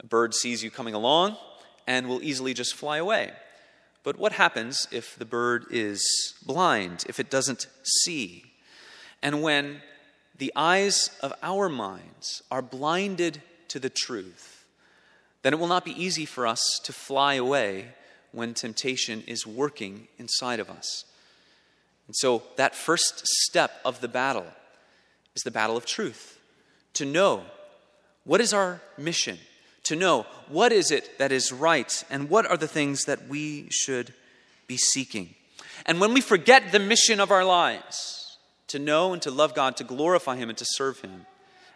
A 0.01 0.07
bird 0.07 0.35
sees 0.35 0.63
you 0.63 0.71
coming 0.71 0.95
along 0.95 1.37
and 1.87 2.09
will 2.09 2.23
easily 2.23 2.55
just 2.55 2.75
fly 2.75 2.99
away. 2.99 3.33
But 4.03 4.19
what 4.19 4.33
happens 4.33 4.89
if 4.91 5.17
the 5.17 5.25
bird 5.25 5.67
is 5.71 6.35
blind, 6.45 7.05
if 7.09 7.21
it 7.21 7.31
doesn't 7.31 7.67
see? 7.83 8.45
And 9.23 9.43
when 9.43 9.83
the 10.39 10.53
eyes 10.57 11.11
of 11.23 11.35
our 11.43 11.69
minds 11.69 12.43
are 12.51 12.63
blinded 12.63 13.43
to 13.69 13.79
the 13.79 13.91
truth, 13.91 14.65
then 15.43 15.53
it 15.53 15.59
will 15.59 15.67
not 15.67 15.85
be 15.85 16.03
easy 16.03 16.25
for 16.25 16.47
us 16.47 16.81
to 16.85 16.93
fly 16.93 17.35
away 17.35 17.89
when 18.33 18.55
temptation 18.55 19.23
is 19.27 19.47
working 19.47 20.09
inside 20.19 20.61
of 20.61 20.71
us. 20.71 21.05
And 22.07 22.17
so, 22.17 22.43
that 22.57 22.75
first 22.75 23.23
step 23.25 23.71
of 23.85 24.01
the 24.01 24.09
battle 24.09 24.47
is 25.35 25.43
the 25.43 25.51
battle 25.51 25.77
of 25.77 25.87
truth 25.87 26.41
to 26.95 27.05
know 27.05 27.45
what 28.25 28.41
is 28.41 28.53
our 28.53 28.81
mission, 28.99 29.39
to 29.91 29.97
know 29.97 30.27
what 30.49 30.73
is 30.73 30.91
it 30.91 31.19
that 31.19 31.31
is 31.31 31.53
right, 31.53 32.03
and 32.11 32.29
what 32.29 32.51
are 32.51 32.57
the 32.57 32.67
things 32.67 33.05
that 33.05 33.29
we 33.29 33.69
should 33.71 34.13
be 34.67 34.77
seeking. 34.77 35.35
And 35.87 36.01
when 36.01 36.13
we 36.13 36.21
forget 36.21 36.73
the 36.73 36.81
mission 36.81 37.21
of 37.21 37.31
our 37.31 37.45
lives, 37.45 38.39
to 38.69 38.79
know 38.79 39.13
and 39.13 39.23
to 39.23 39.31
love 39.31 39.55
God, 39.55 39.77
to 39.77 39.85
glorify 39.85 40.37
Him 40.37 40.49
and 40.49 40.59
to 40.59 40.67
serve 40.67 41.01
Him, 41.01 41.27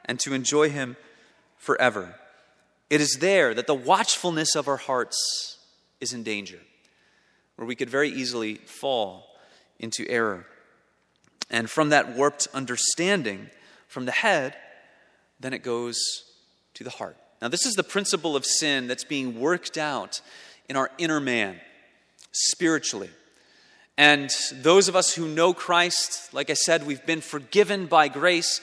and 0.04 0.18
to 0.20 0.34
enjoy 0.34 0.70
Him 0.70 0.96
forever 1.56 2.16
it 2.90 3.00
is 3.00 3.18
there 3.20 3.54
that 3.54 3.66
the 3.66 3.74
watchfulness 3.74 4.54
of 4.54 4.68
our 4.68 4.76
hearts 4.76 5.58
is 6.00 6.12
in 6.12 6.22
danger, 6.22 6.60
where 7.56 7.66
we 7.66 7.74
could 7.74 7.90
very 7.90 8.08
easily 8.08 8.54
fall 8.54 9.26
into 9.78 10.08
error. 10.08 10.46
And 11.50 11.68
from 11.70 11.88
that 11.90 12.14
warped 12.14 12.46
understanding 12.54 13.50
from 13.88 14.04
the 14.04 14.12
head, 14.12 14.56
then 15.40 15.52
it 15.52 15.62
goes 15.62 15.96
to 16.74 16.84
the 16.84 16.90
heart. 16.90 17.16
Now, 17.44 17.50
this 17.50 17.66
is 17.66 17.74
the 17.74 17.84
principle 17.84 18.36
of 18.36 18.46
sin 18.46 18.86
that's 18.86 19.04
being 19.04 19.38
worked 19.38 19.76
out 19.76 20.22
in 20.66 20.76
our 20.76 20.90
inner 20.96 21.20
man 21.20 21.60
spiritually. 22.32 23.10
And 23.98 24.30
those 24.50 24.88
of 24.88 24.96
us 24.96 25.14
who 25.14 25.28
know 25.28 25.52
Christ, 25.52 26.32
like 26.32 26.48
I 26.48 26.54
said, 26.54 26.86
we've 26.86 27.04
been 27.04 27.20
forgiven 27.20 27.84
by 27.84 28.08
grace. 28.08 28.62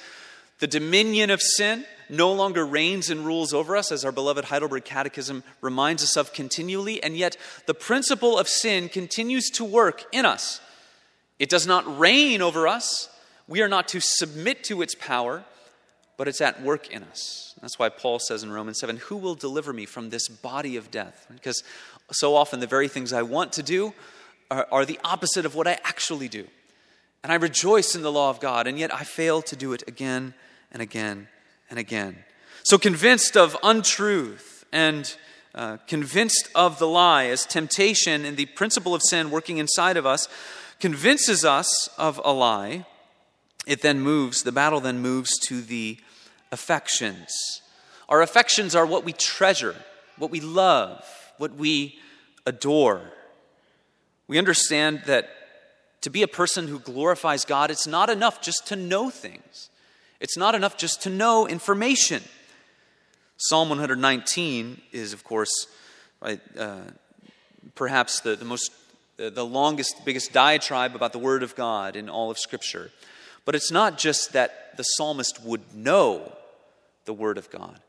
The 0.58 0.65
dominion 0.65 1.30
of 1.30 1.44
sin 1.44 1.86
no 2.10 2.34
longer 2.34 2.65
reigns 2.65 3.12
and 3.12 3.24
rules 3.24 3.54
over 3.54 3.78
us, 3.78 3.91
as 3.91 4.04
our 4.04 4.12
beloved 4.12 4.46
Heidelberg 4.46 4.84
Catechism 4.84 5.44
reminds 5.62 6.02
us 6.02 6.17
of 6.17 6.34
continually, 6.34 7.04
and 7.04 7.15
yet 7.15 7.38
the 7.67 7.76
principle 7.76 8.39
of 8.39 8.48
sin 8.48 8.89
continues 8.89 9.52
to 9.52 9.63
work 9.63 10.06
in 10.12 10.26
us. 10.26 10.60
It 11.38 11.50
does 11.50 11.67
not 11.67 12.00
reign 12.00 12.41
over 12.41 12.67
us. 12.67 13.10
We 13.48 13.62
are 13.62 13.70
not 13.70 13.88
to 13.89 14.00
submit 14.02 14.63
to 14.63 14.82
its 14.82 14.96
power, 14.96 15.46
but 16.22 16.28
it's 16.28 16.40
at 16.40 16.62
work 16.62 16.88
in 16.92 17.02
us. 17.02 17.56
That's 17.64 17.80
why 17.80 17.90
Paul 17.90 18.20
says 18.20 18.44
in 18.44 18.52
Romans 18.52 18.78
7 18.78 18.98
Who 18.98 19.18
will 19.18 19.34
deliver 19.34 19.74
me 19.74 19.88
from 19.88 20.12
this 20.12 20.28
body 20.28 20.78
of 20.78 20.92
death? 20.92 21.26
Because 21.34 21.64
so 22.12 22.36
often 22.36 22.60
the 22.60 22.68
very 22.68 22.88
things 22.88 23.12
I 23.12 23.24
want 23.24 23.54
to 23.54 23.64
do 23.64 23.96
are, 24.52 24.68
are 24.72 24.86
the 24.86 25.00
opposite 25.04 25.48
of 25.48 25.56
what 25.56 25.66
I 25.66 25.80
actually 25.84 26.28
do. 26.28 26.46
And 27.24 27.32
I 27.32 27.38
rejoice 27.38 27.96
in 27.96 28.04
the 28.04 28.12
law 28.12 28.30
of 28.30 28.40
God, 28.40 28.68
and 28.68 28.78
yet 28.78 28.94
I 28.94 29.04
fail 29.04 29.42
to 29.42 29.56
do 29.56 29.74
it 29.74 29.82
again 29.88 30.36
and 30.72 30.80
again 30.80 31.28
and 31.72 31.80
again. 31.80 32.18
So, 32.62 32.78
convinced 32.78 33.36
of 33.36 33.58
untruth 33.64 34.64
and 34.72 35.12
uh, 35.56 35.78
convinced 35.88 36.50
of 36.54 36.78
the 36.78 36.88
lie 36.88 37.26
as 37.30 37.48
temptation 37.48 38.26
and 38.26 38.38
the 38.38 38.46
principle 38.46 38.94
of 38.94 39.02
sin 39.10 39.32
working 39.32 39.58
inside 39.58 39.98
of 39.98 40.06
us 40.06 40.28
convinces 40.80 41.44
us 41.44 41.90
of 41.98 42.22
a 42.24 42.32
lie, 42.32 42.86
it 43.66 43.82
then 43.82 44.00
moves, 44.02 44.44
the 44.44 44.52
battle 44.52 44.82
then 44.82 45.00
moves 45.00 45.40
to 45.48 45.64
the 45.64 45.98
affections. 46.52 47.62
Our 48.10 48.22
affections 48.22 48.76
are 48.76 48.86
what 48.86 49.06
we 49.06 49.14
treasure, 49.14 49.76
what 50.18 50.32
we 50.32 50.42
love, 50.42 51.04
what 51.38 51.56
we 51.56 51.98
adore. 52.46 53.02
We 54.28 54.38
understand 54.38 55.04
that 55.06 55.30
to 56.02 56.10
be 56.10 56.24
a 56.24 56.28
person 56.28 56.68
who 56.68 56.80
glorifies 56.80 57.46
God, 57.46 57.72
it's 57.72 57.88
not 57.88 58.10
enough 58.10 58.42
just 58.42 58.68
to 58.68 58.76
know 58.76 59.10
things. 59.10 59.70
It's 60.20 60.38
not 60.38 60.56
enough 60.56 60.78
just 60.78 61.02
to 61.04 61.10
know 61.10 61.48
information. 61.48 62.24
Psalm 63.38 63.70
119 63.70 64.82
is, 64.92 65.14
of 65.14 65.24
course, 65.24 65.68
right, 66.22 66.40
uh, 66.58 66.82
perhaps 67.76 68.20
the, 68.20 68.36
the 68.36 68.46
most, 68.46 68.72
the, 69.18 69.30
the 69.30 69.46
longest, 69.46 70.06
biggest 70.06 70.32
diatribe 70.32 70.96
about 70.96 71.14
the 71.14 71.20
Word 71.20 71.44
of 71.44 71.56
God 71.56 71.96
in 71.96 72.10
all 72.10 72.30
of 72.30 72.38
Scripture. 72.38 72.92
But 73.46 73.56
it's 73.56 73.72
not 73.72 73.98
just 73.98 74.34
that 74.34 74.78
the 74.78 74.84
psalmist 74.84 75.44
would 75.44 75.76
know 75.76 76.32
the 77.06 77.14
Word 77.14 77.38
of 77.38 77.50
God, 77.50 77.80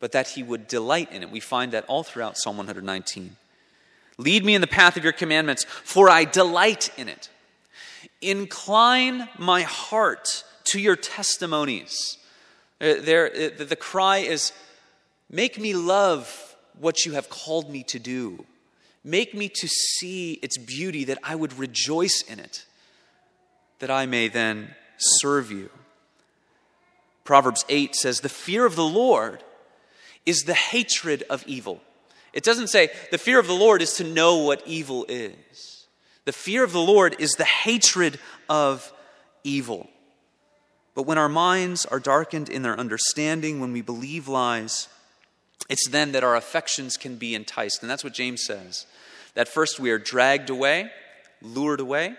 but 0.00 0.12
that 0.12 0.28
he 0.28 0.42
would 0.42 0.66
delight 0.66 1.12
in 1.12 1.22
it. 1.22 1.30
We 1.30 1.40
find 1.40 1.72
that 1.72 1.84
all 1.86 2.02
throughout 2.02 2.36
Psalm 2.36 2.56
119. 2.56 3.36
Lead 4.16 4.44
me 4.44 4.54
in 4.54 4.60
the 4.60 4.66
path 4.66 4.96
of 4.96 5.04
your 5.04 5.12
commandments, 5.12 5.64
for 5.64 6.08
I 6.08 6.24
delight 6.24 6.90
in 6.96 7.08
it. 7.08 7.28
Incline 8.20 9.28
my 9.38 9.62
heart 9.62 10.44
to 10.64 10.80
your 10.80 10.96
testimonies. 10.96 12.18
Uh, 12.80 12.94
there, 13.00 13.26
uh, 13.26 13.64
the 13.64 13.76
cry 13.76 14.18
is, 14.18 14.52
Make 15.30 15.58
me 15.58 15.74
love 15.74 16.56
what 16.78 17.04
you 17.04 17.12
have 17.12 17.28
called 17.28 17.70
me 17.70 17.82
to 17.84 17.98
do. 17.98 18.44
Make 19.02 19.34
me 19.34 19.48
to 19.48 19.68
see 19.68 20.34
its 20.34 20.56
beauty 20.56 21.04
that 21.04 21.18
I 21.22 21.34
would 21.34 21.58
rejoice 21.58 22.22
in 22.22 22.38
it, 22.38 22.64
that 23.80 23.90
I 23.90 24.06
may 24.06 24.28
then 24.28 24.74
serve 24.96 25.50
you. 25.50 25.70
Proverbs 27.24 27.64
8 27.68 27.94
says, 27.94 28.20
The 28.20 28.28
fear 28.28 28.66
of 28.66 28.76
the 28.76 28.84
Lord 28.84 29.42
is 30.26 30.42
the 30.42 30.54
hatred 30.54 31.24
of 31.28 31.44
evil. 31.46 31.80
It 32.32 32.44
doesn't 32.44 32.68
say 32.68 32.90
the 33.10 33.18
fear 33.18 33.38
of 33.38 33.46
the 33.46 33.54
Lord 33.54 33.82
is 33.82 33.94
to 33.94 34.04
know 34.04 34.38
what 34.38 34.62
evil 34.66 35.06
is. 35.08 35.86
The 36.24 36.32
fear 36.32 36.64
of 36.64 36.72
the 36.72 36.80
Lord 36.80 37.16
is 37.18 37.32
the 37.32 37.44
hatred 37.44 38.18
of 38.48 38.92
evil. 39.42 39.88
But 40.94 41.04
when 41.04 41.18
our 41.18 41.28
minds 41.28 41.86
are 41.86 42.00
darkened 42.00 42.48
in 42.48 42.62
their 42.62 42.78
understanding, 42.78 43.60
when 43.60 43.72
we 43.72 43.82
believe 43.82 44.28
lies, 44.28 44.88
it's 45.68 45.88
then 45.88 46.12
that 46.12 46.24
our 46.24 46.36
affections 46.36 46.96
can 46.96 47.16
be 47.16 47.34
enticed. 47.34 47.82
And 47.82 47.90
that's 47.90 48.04
what 48.04 48.14
James 48.14 48.44
says. 48.44 48.86
That 49.34 49.48
first 49.48 49.80
we 49.80 49.90
are 49.90 49.98
dragged 49.98 50.50
away, 50.50 50.90
lured 51.42 51.80
away, 51.80 52.14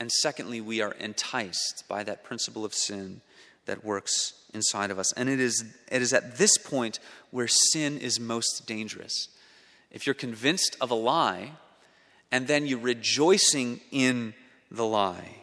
and 0.00 0.10
secondly, 0.10 0.62
we 0.62 0.80
are 0.80 0.92
enticed 0.92 1.84
by 1.86 2.02
that 2.04 2.24
principle 2.24 2.64
of 2.64 2.72
sin 2.72 3.20
that 3.66 3.84
works 3.84 4.34
inside 4.52 4.90
of 4.90 4.98
us. 4.98 5.12
And 5.12 5.28
it 5.28 5.40
is, 5.40 5.64
it 5.90 6.02
is 6.02 6.12
at 6.12 6.38
this 6.38 6.58
point 6.58 6.98
where 7.30 7.48
sin 7.48 7.98
is 7.98 8.18
most 8.18 8.66
dangerous. 8.66 9.28
if 9.90 10.06
you're 10.06 10.14
convinced 10.14 10.76
of 10.80 10.90
a 10.90 10.94
lie 10.94 11.50
and 12.30 12.46
then 12.46 12.66
you're 12.66 12.78
rejoicing 12.78 13.80
in 13.90 14.34
the 14.70 14.84
lie, 14.84 15.42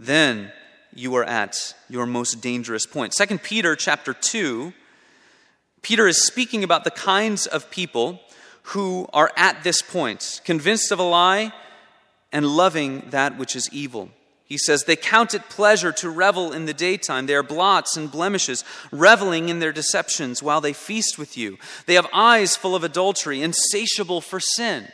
then 0.00 0.50
you 0.94 1.14
are 1.14 1.24
at 1.24 1.74
your 1.88 2.06
most 2.06 2.40
dangerous 2.40 2.86
point. 2.86 3.12
2 3.12 3.38
Peter 3.38 3.76
chapter 3.76 4.12
2, 4.12 4.72
Peter 5.82 6.08
is 6.08 6.26
speaking 6.26 6.64
about 6.64 6.84
the 6.84 6.90
kinds 6.90 7.46
of 7.46 7.70
people 7.70 8.20
who 8.62 9.08
are 9.12 9.32
at 9.36 9.62
this 9.62 9.80
point, 9.80 10.40
convinced 10.44 10.90
of 10.90 10.98
a 10.98 11.02
lie 11.02 11.52
and 12.32 12.44
loving 12.44 13.08
that 13.10 13.38
which 13.38 13.56
is 13.56 13.68
evil. 13.72 14.10
He 14.48 14.56
says, 14.56 14.84
They 14.84 14.96
count 14.96 15.34
it 15.34 15.50
pleasure 15.50 15.92
to 15.92 16.08
revel 16.08 16.52
in 16.52 16.64
the 16.64 16.72
daytime. 16.72 17.26
They 17.26 17.34
are 17.34 17.42
blots 17.42 17.98
and 17.98 18.10
blemishes, 18.10 18.64
reveling 18.90 19.50
in 19.50 19.58
their 19.58 19.72
deceptions 19.72 20.42
while 20.42 20.62
they 20.62 20.72
feast 20.72 21.18
with 21.18 21.36
you. 21.36 21.58
They 21.84 21.94
have 21.94 22.08
eyes 22.14 22.56
full 22.56 22.74
of 22.74 22.82
adultery, 22.82 23.42
insatiable 23.42 24.22
for 24.22 24.40
sin. 24.40 24.88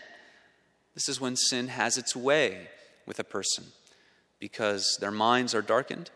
This 0.94 1.08
is 1.08 1.20
when 1.20 1.36
sin 1.36 1.68
has 1.68 1.96
its 1.96 2.16
way 2.16 2.68
with 3.06 3.20
a 3.20 3.24
person 3.24 3.66
because 4.40 4.98
their 5.00 5.12
minds 5.12 5.54
are 5.54 5.62
darkened, 5.62 6.10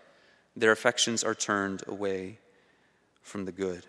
their 0.57 0.73
affections 0.73 1.23
are 1.23 1.35
turned 1.35 1.85
away 1.87 2.39
from 3.23 3.45
the 3.45 3.53
good. 3.53 3.87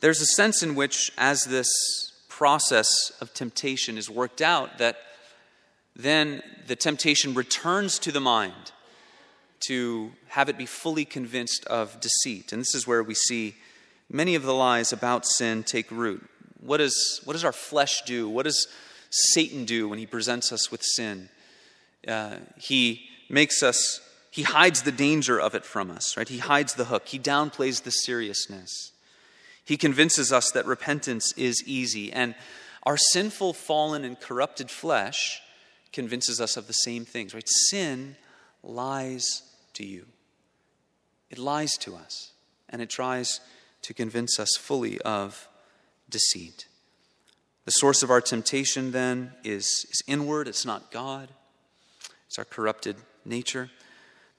There's 0.00 0.20
a 0.20 0.26
sense 0.26 0.62
in 0.62 0.74
which, 0.74 1.12
as 1.16 1.44
this 1.44 1.68
process 2.28 3.12
of 3.20 3.32
temptation 3.32 3.96
is 3.96 4.10
worked 4.10 4.42
out, 4.42 4.78
that 4.78 4.96
then 5.96 6.42
the 6.66 6.76
temptation 6.76 7.34
returns 7.34 7.98
to 8.00 8.12
the 8.12 8.20
mind 8.20 8.72
to 9.68 10.12
have 10.28 10.48
it 10.48 10.58
be 10.58 10.66
fully 10.66 11.04
convinced 11.04 11.64
of 11.66 12.00
deceit. 12.00 12.52
And 12.52 12.60
this 12.60 12.74
is 12.74 12.86
where 12.86 13.02
we 13.02 13.14
see 13.14 13.54
many 14.10 14.34
of 14.34 14.42
the 14.42 14.54
lies 14.54 14.92
about 14.92 15.26
sin 15.26 15.62
take 15.62 15.90
root. 15.90 16.28
What, 16.60 16.80
is, 16.80 17.20
what 17.24 17.34
does 17.34 17.44
our 17.44 17.52
flesh 17.52 18.02
do? 18.02 18.28
What 18.28 18.44
does 18.44 18.66
Satan 19.10 19.64
do 19.64 19.88
when 19.88 19.98
he 19.98 20.06
presents 20.06 20.52
us 20.52 20.70
with 20.70 20.82
sin? 20.82 21.28
Uh, 22.06 22.36
he 22.58 23.06
makes 23.28 23.62
us, 23.62 24.00
he 24.30 24.42
hides 24.42 24.82
the 24.82 24.92
danger 24.92 25.40
of 25.40 25.54
it 25.54 25.64
from 25.64 25.90
us, 25.90 26.16
right? 26.16 26.28
He 26.28 26.38
hides 26.38 26.74
the 26.74 26.86
hook, 26.86 27.08
he 27.08 27.18
downplays 27.18 27.82
the 27.82 27.90
seriousness. 27.90 28.92
He 29.64 29.78
convinces 29.78 30.30
us 30.30 30.50
that 30.50 30.66
repentance 30.66 31.32
is 31.38 31.62
easy. 31.66 32.12
And 32.12 32.34
our 32.82 32.98
sinful, 32.98 33.54
fallen, 33.54 34.04
and 34.04 34.20
corrupted 34.20 34.70
flesh 34.70 35.40
convinces 35.94 36.40
us 36.40 36.56
of 36.56 36.66
the 36.66 36.72
same 36.72 37.04
things, 37.04 37.32
right? 37.32 37.48
Sin 37.70 38.16
lies 38.62 39.42
to 39.74 39.86
you, 39.86 40.06
it 41.30 41.38
lies 41.38 41.72
to 41.78 41.94
us, 41.94 42.32
and 42.68 42.82
it 42.82 42.90
tries 42.90 43.40
to 43.82 43.94
convince 43.94 44.38
us 44.38 44.50
fully 44.58 45.00
of 45.02 45.48
deceit. 46.10 46.66
The 47.64 47.70
source 47.70 48.02
of 48.02 48.10
our 48.10 48.20
temptation, 48.20 48.90
then, 48.90 49.32
is, 49.42 49.64
is 49.64 50.02
inward, 50.06 50.48
it's 50.48 50.66
not 50.66 50.90
God, 50.90 51.30
it's 52.26 52.38
our 52.38 52.44
corrupted 52.44 52.96
nature. 53.24 53.70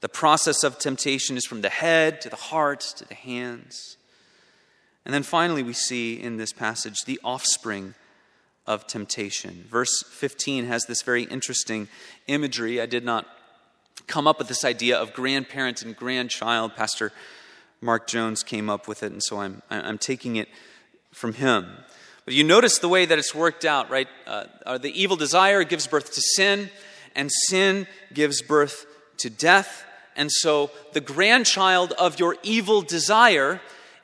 The 0.00 0.08
process 0.08 0.62
of 0.62 0.78
temptation 0.78 1.36
is 1.36 1.46
from 1.46 1.62
the 1.62 1.70
head 1.70 2.20
to 2.20 2.28
the 2.28 2.36
heart 2.36 2.80
to 2.98 3.08
the 3.08 3.14
hands. 3.14 3.96
And 5.04 5.14
then 5.14 5.22
finally, 5.22 5.62
we 5.62 5.72
see 5.72 6.20
in 6.20 6.36
this 6.36 6.52
passage 6.52 7.04
the 7.06 7.18
offspring 7.24 7.94
of 8.66 8.86
temptation. 8.86 9.64
Verse 9.68 10.02
15 10.02 10.66
has 10.66 10.86
this 10.86 11.02
very 11.02 11.24
interesting 11.24 11.88
imagery. 12.26 12.80
I 12.80 12.86
did 12.86 13.04
not 13.04 13.26
come 14.06 14.26
up 14.26 14.38
with 14.38 14.48
this 14.48 14.64
idea 14.64 14.98
of 14.98 15.12
grandparent 15.12 15.82
and 15.82 15.96
grandchild. 15.96 16.74
Pastor 16.76 17.12
Mark 17.80 18.06
Jones 18.06 18.42
came 18.42 18.70
up 18.70 18.88
with 18.88 19.02
it, 19.02 19.12
and 19.12 19.22
so 19.22 19.40
I'm, 19.40 19.62
I'm 19.70 19.98
taking 19.98 20.36
it 20.36 20.48
from 21.12 21.34
him. 21.34 21.66
But 22.24 22.34
you 22.34 22.42
notice 22.42 22.78
the 22.78 22.88
way 22.88 23.06
that 23.06 23.18
it's 23.18 23.34
worked 23.34 23.64
out, 23.64 23.88
right? 23.90 24.08
Uh, 24.26 24.44
uh, 24.64 24.78
the 24.78 25.00
evil 25.00 25.16
desire 25.16 25.62
gives 25.64 25.86
birth 25.86 26.12
to 26.14 26.20
sin, 26.20 26.70
and 27.14 27.30
sin 27.30 27.86
gives 28.12 28.42
birth 28.42 28.86
to 29.18 29.30
death. 29.30 29.84
And 30.16 30.30
so 30.32 30.70
the 30.92 31.00
grandchild 31.00 31.92
of 31.92 32.18
your 32.18 32.36
evil 32.42 32.82
desire 32.82 33.60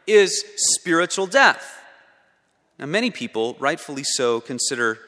is 0.07 0.45
spiritual 0.57 1.27
death. 1.27 1.82
Now, 2.79 2.87
many 2.87 3.11
people, 3.11 3.57
rightfully 3.59 4.05
so, 4.05 4.41
consider 4.41 4.99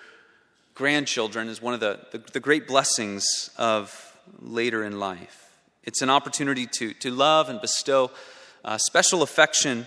grandchildren 0.74 1.48
as 1.48 1.62
one 1.62 1.74
of 1.74 1.80
the, 1.80 2.00
the, 2.12 2.18
the 2.32 2.40
great 2.40 2.66
blessings 2.66 3.50
of 3.56 4.16
later 4.40 4.84
in 4.84 4.98
life. 4.98 5.50
It's 5.84 6.02
an 6.02 6.10
opportunity 6.10 6.66
to, 6.78 6.94
to 6.94 7.10
love 7.10 7.48
and 7.48 7.60
bestow 7.60 8.10
uh, 8.64 8.78
special 8.78 9.22
affection 9.22 9.86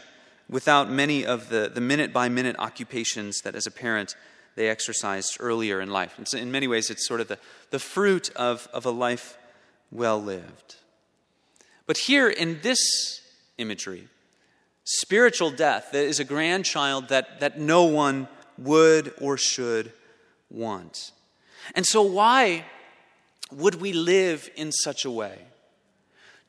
without 0.50 0.90
many 0.90 1.26
of 1.26 1.50
the, 1.50 1.72
the 1.74 1.82
minute 1.82 2.14
by 2.14 2.30
minute 2.30 2.56
occupations 2.60 3.42
that, 3.44 3.56
as 3.56 3.68
a 3.68 3.72
parent, 3.72 4.16
they 4.56 4.70
exercised 4.70 5.38
earlier 5.40 5.82
in 5.82 5.90
life. 5.90 6.18
And 6.18 6.28
so 6.28 6.38
in 6.38 6.52
many 6.52 6.68
ways, 6.68 6.90
it's 6.90 7.08
sort 7.08 7.22
of 7.22 7.28
the, 7.28 7.40
the 7.70 7.80
fruit 7.80 8.30
of, 8.36 8.68
of 8.74 8.86
a 8.86 8.92
life 8.92 9.38
well 9.92 10.22
lived. 10.22 10.76
But 11.86 11.98
here 11.98 12.30
in 12.30 12.60
this 12.62 13.22
imagery, 13.58 14.08
spiritual 14.88 15.52
death 15.52 15.90
that 15.92 16.06
is 16.06 16.22
a 16.22 16.24
grandchild 16.24 17.10
that, 17.10 17.42
that 17.42 17.60
no 17.60 17.84
one 17.84 18.26
would 18.58 19.14
or 19.20 19.38
should 19.38 19.92
want. 20.50 21.12
And 21.76 21.86
so, 21.86 22.02
why 22.02 22.64
would 23.52 23.76
we 23.82 23.92
live 23.92 24.50
in 24.56 24.72
such 24.72 25.04
a 25.04 25.12
way 25.12 25.40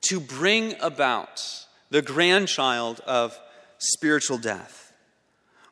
to 0.03 0.21
bring 0.21 0.81
about 0.81 1.43
the 1.91 2.01
grandchild 2.01 3.01
of 3.01 3.37
spiritual 3.79 4.39
death? 4.39 4.93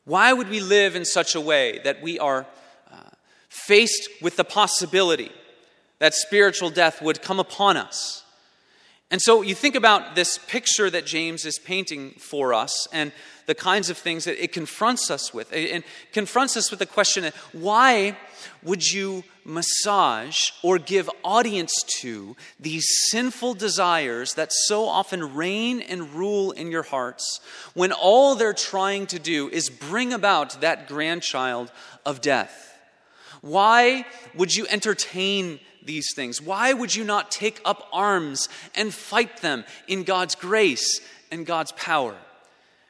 Why 0.05 0.33
would 0.33 0.49
we 0.49 0.59
live 0.59 0.97
in 0.97 1.05
such 1.05 1.37
a 1.37 1.41
way 1.41 1.81
that 1.85 2.03
we 2.03 2.19
are 2.19 2.47
uh, 2.91 2.97
faced 3.49 4.09
with 4.21 4.37
the 4.37 4.45
possibility 4.45 5.31
that 6.01 6.15
spiritual 6.15 6.71
death 6.71 7.01
would 7.01 7.23
come 7.23 7.39
upon 7.39 7.77
us? 7.77 8.25
And 9.11 9.23
so 9.23 9.43
you 9.43 9.55
think 9.55 9.77
about 9.77 10.17
this 10.17 10.39
picture 10.49 10.91
that 10.91 11.07
James 11.07 11.45
is 11.47 11.59
painting 11.61 12.11
for 12.19 12.53
us 12.53 12.89
and 12.93 13.13
the 13.47 13.55
kinds 13.55 13.89
of 13.89 13.97
things 13.97 14.25
that 14.25 14.43
it 14.43 14.53
confronts 14.53 15.13
us 15.13 15.33
with. 15.33 15.53
And 15.53 15.85
confronts 16.13 16.57
us 16.57 16.71
with 16.71 16.81
the 16.81 16.87
question 16.87 17.31
why 17.53 18.17
would 18.65 18.91
you 18.91 19.23
massage 19.45 20.51
or 20.63 20.79
give 20.79 21.09
audience 21.23 21.73
to 22.01 22.35
these 22.59 22.85
sinful 23.11 23.55
desires 23.55 24.35
that 24.35 24.53
so 24.53 24.87
often 24.87 25.37
reign 25.37 25.81
and 25.81 26.13
rule 26.15 26.51
in 26.51 26.73
your 26.73 26.83
hearts 26.83 27.41
when 27.75 27.93
all 27.93 28.35
they're 28.35 28.53
trying 28.53 29.07
to 29.07 29.21
do 29.21 29.49
is 29.51 29.71
bring 29.71 30.13
about 30.13 30.61
that 30.63 30.89
grandchild 30.89 31.71
of 32.05 32.21
death? 32.21 32.77
Why 33.41 34.05
would 34.35 34.53
you 34.53 34.67
entertain 34.69 35.61
these 35.87 36.13
things? 36.15 36.43
Why 36.43 36.73
would 36.73 36.95
you 36.95 37.05
not 37.05 37.31
take 37.31 37.61
up 37.65 37.89
arms 37.93 38.49
and 38.75 38.93
fight 38.93 39.39
them 39.39 39.65
in 39.89 40.03
God's 40.03 40.35
grace 40.35 41.01
and 41.31 41.47
God's 41.47 41.73
power? 41.73 42.17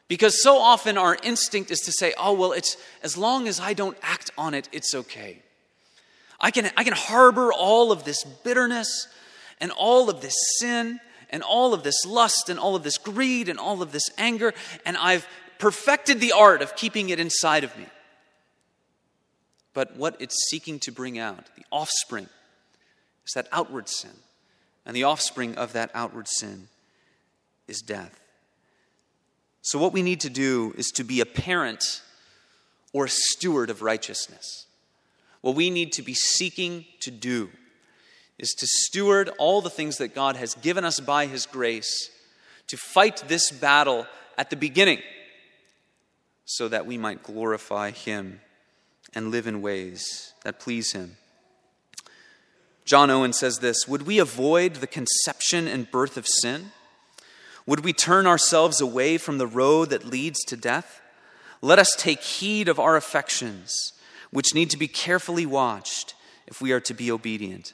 Because 0.07 0.41
so 0.41 0.57
often 0.57 0.97
our 0.97 1.17
instinct 1.21 1.69
is 1.69 1.79
to 1.81 1.91
say, 1.91 2.13
oh, 2.17 2.33
well, 2.33 2.53
it's 2.53 2.77
as 3.03 3.17
long 3.17 3.47
as 3.47 3.59
I 3.59 3.73
don't 3.73 3.97
act 4.01 4.31
on 4.37 4.53
it, 4.53 4.69
it's 4.71 4.95
okay. 4.95 5.39
I 6.39 6.51
can, 6.51 6.69
I 6.77 6.83
can 6.83 6.93
harbor 6.93 7.51
all 7.51 7.91
of 7.91 8.03
this 8.03 8.23
bitterness 8.23 9.07
and 9.59 9.71
all 9.71 10.09
of 10.09 10.21
this 10.21 10.35
sin 10.59 10.99
and 11.29 11.43
all 11.43 11.73
of 11.73 11.83
this 11.83 12.05
lust 12.05 12.49
and 12.49 12.59
all 12.59 12.75
of 12.75 12.83
this 12.83 12.97
greed 12.97 13.49
and 13.49 13.59
all 13.59 13.81
of 13.81 13.91
this 13.91 14.09
anger, 14.17 14.53
and 14.85 14.95
I've 14.95 15.27
perfected 15.59 16.19
the 16.19 16.31
art 16.31 16.61
of 16.61 16.75
keeping 16.75 17.09
it 17.09 17.19
inside 17.19 17.63
of 17.63 17.77
me. 17.77 17.87
But 19.73 19.97
what 19.97 20.15
it's 20.19 20.47
seeking 20.49 20.79
to 20.81 20.91
bring 20.91 21.19
out, 21.19 21.49
the 21.55 21.65
offspring 21.71 22.29
that 23.33 23.47
outward 23.51 23.89
sin. 23.89 24.11
And 24.85 24.95
the 24.95 25.03
offspring 25.03 25.55
of 25.55 25.73
that 25.73 25.91
outward 25.93 26.27
sin 26.27 26.69
is 27.67 27.81
death. 27.81 28.19
So, 29.61 29.77
what 29.77 29.91
we 29.91 30.01
need 30.01 30.21
to 30.21 30.29
do 30.29 30.73
is 30.77 30.87
to 30.95 31.03
be 31.03 31.19
a 31.19 31.25
parent 31.25 32.01
or 32.93 33.05
a 33.05 33.09
steward 33.09 33.69
of 33.69 33.81
righteousness. 33.81 34.65
What 35.41 35.55
we 35.55 35.69
need 35.69 35.91
to 35.93 36.01
be 36.01 36.13
seeking 36.13 36.85
to 37.01 37.11
do 37.11 37.49
is 38.39 38.51
to 38.51 38.67
steward 38.67 39.29
all 39.37 39.61
the 39.61 39.69
things 39.69 39.97
that 39.97 40.15
God 40.15 40.35
has 40.35 40.53
given 40.55 40.85
us 40.85 40.99
by 40.99 41.25
His 41.25 41.45
grace, 41.45 42.09
to 42.67 42.77
fight 42.77 43.23
this 43.27 43.51
battle 43.51 44.07
at 44.37 44.49
the 44.49 44.55
beginning, 44.55 45.01
so 46.45 46.67
that 46.67 46.85
we 46.85 46.97
might 46.97 47.23
glorify 47.23 47.91
Him 47.91 48.39
and 49.13 49.31
live 49.31 49.47
in 49.47 49.61
ways 49.61 50.33
that 50.43 50.59
please 50.59 50.93
Him. 50.93 51.17
John 52.87 53.09
Owen 53.09 53.33
says 53.33 53.59
this 53.59 53.85
Would 53.85 54.03
we 54.03 54.17
avoid 54.17 54.75
the 54.75 54.87
conception 54.87 55.67
and 55.67 55.91
birth 55.91 56.15
of 56.15 56.25
sin? 56.25 56.71
Would 57.65 57.83
we 57.83 57.91
turn 57.91 58.25
ourselves 58.25 58.79
away 58.79 59.17
from 59.17 59.37
the 59.37 59.45
road 59.45 59.89
that 59.89 60.05
leads 60.05 60.39
to 60.45 60.55
death? 60.55 61.01
Let 61.61 61.79
us 61.79 61.93
take 61.97 62.21
heed 62.21 62.69
of 62.69 62.79
our 62.79 62.95
affections, 62.95 63.91
which 64.31 64.55
need 64.55 64.69
to 64.69 64.77
be 64.77 64.87
carefully 64.87 65.45
watched 65.45 66.15
if 66.47 66.61
we 66.61 66.71
are 66.71 66.79
to 66.79 66.93
be 66.93 67.11
obedient. 67.11 67.73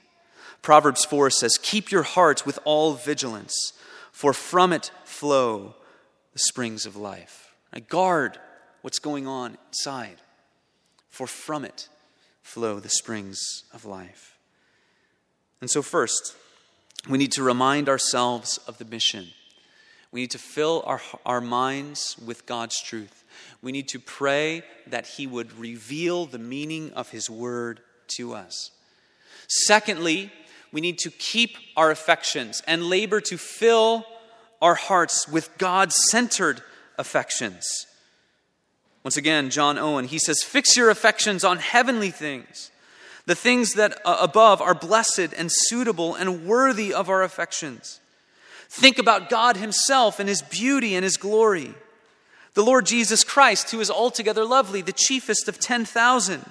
Proverbs 0.63 1.05
4 1.05 1.29
says, 1.29 1.59
Keep 1.61 1.91
your 1.91 2.03
heart 2.03 2.43
with 2.43 2.57
all 2.65 2.93
vigilance, 2.93 3.73
for 4.11 4.33
from 4.33 4.73
it 4.73 4.89
flow 5.03 5.75
the 6.31 6.39
springs 6.39 6.87
of 6.87 6.95
life. 6.95 7.53
Guard 7.87 8.39
what's 8.81 8.99
going 8.99 9.27
on 9.27 9.57
inside. 9.67 10.17
for 11.11 11.27
from 11.27 11.63
it 11.63 11.87
flow 12.41 12.79
the 12.79 12.89
springs 12.89 13.63
of 13.71 13.85
life. 13.85 14.32
And 15.63 15.71
so, 15.71 15.81
first, 15.81 16.35
we 17.07 17.17
need 17.17 17.31
to 17.31 17.41
remind 17.41 17.87
ourselves 17.87 18.57
of 18.67 18.79
the 18.79 18.83
mission. 18.83 19.29
We 20.11 20.19
need 20.19 20.31
to 20.31 20.37
fill 20.37 20.83
our, 20.85 20.99
our 21.25 21.39
minds 21.39 22.17
with 22.17 22.45
God's 22.45 22.83
truth. 22.83 23.23
We 23.61 23.71
need 23.71 23.87
to 23.87 23.99
pray 23.99 24.63
that 24.87 25.05
He 25.05 25.25
would 25.25 25.57
reveal 25.57 26.25
the 26.25 26.37
meaning 26.37 26.91
of 26.91 27.11
His 27.11 27.29
word 27.29 27.79
to 28.17 28.33
us. 28.33 28.71
Secondly, 29.47 30.33
we 30.73 30.81
need 30.81 30.97
to 30.97 31.09
keep 31.09 31.55
our 31.77 31.91
affections 31.91 32.61
and 32.67 32.89
labor 32.89 33.21
to 33.21 33.37
fill 33.37 34.05
our 34.61 34.75
hearts 34.75 35.29
with 35.29 35.57
God 35.57 35.93
centered 35.93 36.61
affections. 36.97 37.87
Once 39.01 39.15
again, 39.15 39.49
John 39.49 39.77
Owen, 39.77 40.09
he 40.09 40.19
says, 40.19 40.43
Fix 40.43 40.75
your 40.75 40.89
affections 40.89 41.45
on 41.45 41.59
heavenly 41.59 42.11
things. 42.11 42.69
The 43.25 43.35
things 43.35 43.73
that 43.73 43.99
uh, 44.05 44.17
above 44.19 44.61
are 44.61 44.75
blessed 44.75 45.33
and 45.37 45.49
suitable 45.51 46.15
and 46.15 46.45
worthy 46.45 46.93
of 46.93 47.09
our 47.09 47.23
affections. 47.23 47.99
Think 48.67 48.97
about 48.97 49.29
God 49.29 49.55
Himself 49.55 50.19
and 50.19 50.27
His 50.27 50.41
beauty 50.41 50.95
and 50.95 51.03
His 51.03 51.17
glory. 51.17 51.73
The 52.53 52.63
Lord 52.63 52.85
Jesus 52.85 53.23
Christ, 53.23 53.71
who 53.71 53.79
is 53.79 53.89
altogether 53.89 54.45
lovely, 54.45 54.81
the 54.81 54.91
chiefest 54.91 55.47
of 55.47 55.59
10,000. 55.59 56.45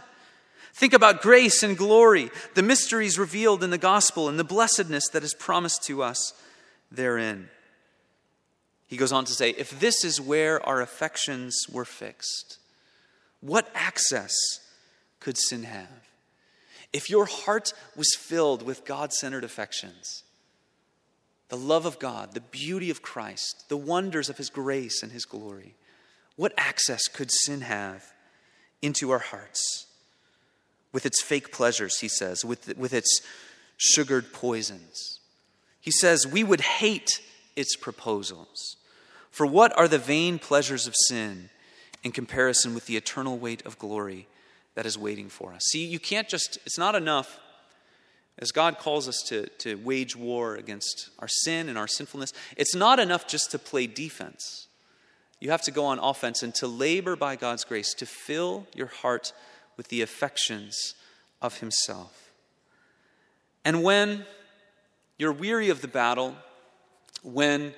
Think 0.74 0.94
about 0.94 1.20
grace 1.20 1.62
and 1.62 1.76
glory, 1.76 2.30
the 2.54 2.62
mysteries 2.62 3.18
revealed 3.18 3.62
in 3.62 3.70
the 3.70 3.78
gospel, 3.78 4.28
and 4.28 4.38
the 4.38 4.44
blessedness 4.44 5.08
that 5.10 5.22
is 5.22 5.34
promised 5.34 5.82
to 5.84 6.02
us 6.02 6.32
therein. 6.90 7.48
He 8.86 8.96
goes 8.96 9.12
on 9.12 9.24
to 9.26 9.32
say, 9.32 9.50
if 9.50 9.78
this 9.80 10.04
is 10.04 10.20
where 10.20 10.64
our 10.66 10.80
affections 10.80 11.66
were 11.70 11.84
fixed, 11.84 12.58
what 13.40 13.68
access 13.74 14.34
could 15.20 15.36
sin 15.36 15.64
have? 15.64 15.88
If 16.92 17.08
your 17.08 17.26
heart 17.26 17.72
was 17.96 18.14
filled 18.18 18.62
with 18.62 18.84
God 18.84 19.12
centered 19.12 19.44
affections, 19.44 20.24
the 21.48 21.56
love 21.56 21.86
of 21.86 21.98
God, 21.98 22.32
the 22.32 22.40
beauty 22.40 22.90
of 22.90 23.02
Christ, 23.02 23.68
the 23.68 23.76
wonders 23.76 24.28
of 24.28 24.38
His 24.38 24.50
grace 24.50 25.02
and 25.02 25.12
His 25.12 25.24
glory, 25.24 25.74
what 26.36 26.54
access 26.56 27.08
could 27.08 27.30
sin 27.30 27.62
have 27.62 28.04
into 28.80 29.10
our 29.10 29.18
hearts? 29.18 29.86
With 30.92 31.06
its 31.06 31.22
fake 31.22 31.52
pleasures, 31.52 31.98
he 32.00 32.08
says, 32.08 32.44
with, 32.44 32.76
with 32.76 32.92
its 32.92 33.22
sugared 33.78 34.32
poisons. 34.32 35.20
He 35.80 35.90
says, 35.90 36.26
we 36.26 36.44
would 36.44 36.60
hate 36.60 37.20
its 37.56 37.76
proposals. 37.76 38.76
For 39.30 39.46
what 39.46 39.76
are 39.78 39.88
the 39.88 39.98
vain 39.98 40.38
pleasures 40.38 40.86
of 40.86 40.94
sin 41.08 41.48
in 42.02 42.12
comparison 42.12 42.74
with 42.74 42.86
the 42.86 42.96
eternal 42.96 43.38
weight 43.38 43.64
of 43.64 43.78
glory 43.78 44.26
that 44.74 44.86
is 44.86 44.98
waiting 44.98 45.28
for 45.28 45.52
us? 45.52 45.62
See, 45.70 45.84
you 45.84 45.98
can't 45.98 46.28
just, 46.28 46.58
it's 46.64 46.78
not 46.78 46.94
enough, 46.94 47.38
as 48.38 48.50
God 48.50 48.78
calls 48.78 49.08
us 49.08 49.22
to, 49.28 49.46
to 49.58 49.76
wage 49.76 50.16
war 50.16 50.54
against 50.54 51.10
our 51.18 51.28
sin 51.28 51.68
and 51.68 51.76
our 51.76 51.86
sinfulness, 51.86 52.32
it's 52.56 52.74
not 52.74 52.98
enough 52.98 53.26
just 53.26 53.50
to 53.50 53.58
play 53.58 53.86
defense. 53.86 54.66
You 55.40 55.50
have 55.50 55.62
to 55.62 55.70
go 55.70 55.86
on 55.86 55.98
offense 55.98 56.42
and 56.42 56.54
to 56.56 56.66
labor 56.68 57.16
by 57.16 57.36
God's 57.36 57.64
grace 57.64 57.94
to 57.94 58.06
fill 58.06 58.66
your 58.74 58.86
heart 58.86 59.32
with 59.76 59.88
the 59.88 60.02
affections 60.02 60.94
of 61.40 61.58
Himself. 61.58 62.30
And 63.64 63.82
when 63.82 64.24
you're 65.18 65.32
weary 65.32 65.68
of 65.68 65.82
the 65.82 65.88
battle, 65.88 66.36
when 67.22 67.74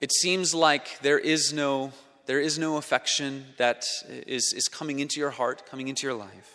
it 0.00 0.12
seems 0.12 0.54
like 0.54 1.00
there 1.00 1.18
is 1.18 1.52
no, 1.52 1.92
there 2.30 2.38
is 2.38 2.60
no 2.60 2.76
affection 2.76 3.44
that 3.56 3.84
is, 4.08 4.52
is 4.56 4.68
coming 4.68 5.00
into 5.00 5.18
your 5.18 5.30
heart, 5.30 5.66
coming 5.68 5.88
into 5.88 6.06
your 6.06 6.14
life. 6.14 6.54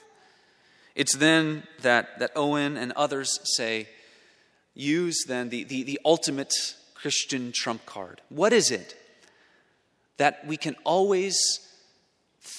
It's 0.95 1.17
then 1.17 1.63
that, 1.81 2.17
that 2.19 2.31
Owen 2.33 2.77
and 2.77 2.93
others 2.93 3.41
say, 3.57 3.89
use 4.73 5.25
then 5.27 5.49
the, 5.49 5.65
the, 5.65 5.83
the 5.83 5.99
ultimate 6.05 6.53
Christian 6.93 7.51
trump 7.53 7.85
card. 7.85 8.21
What 8.29 8.53
is 8.53 8.71
it 8.71 8.95
that 10.15 10.47
we 10.47 10.55
can 10.55 10.77
always 10.85 11.35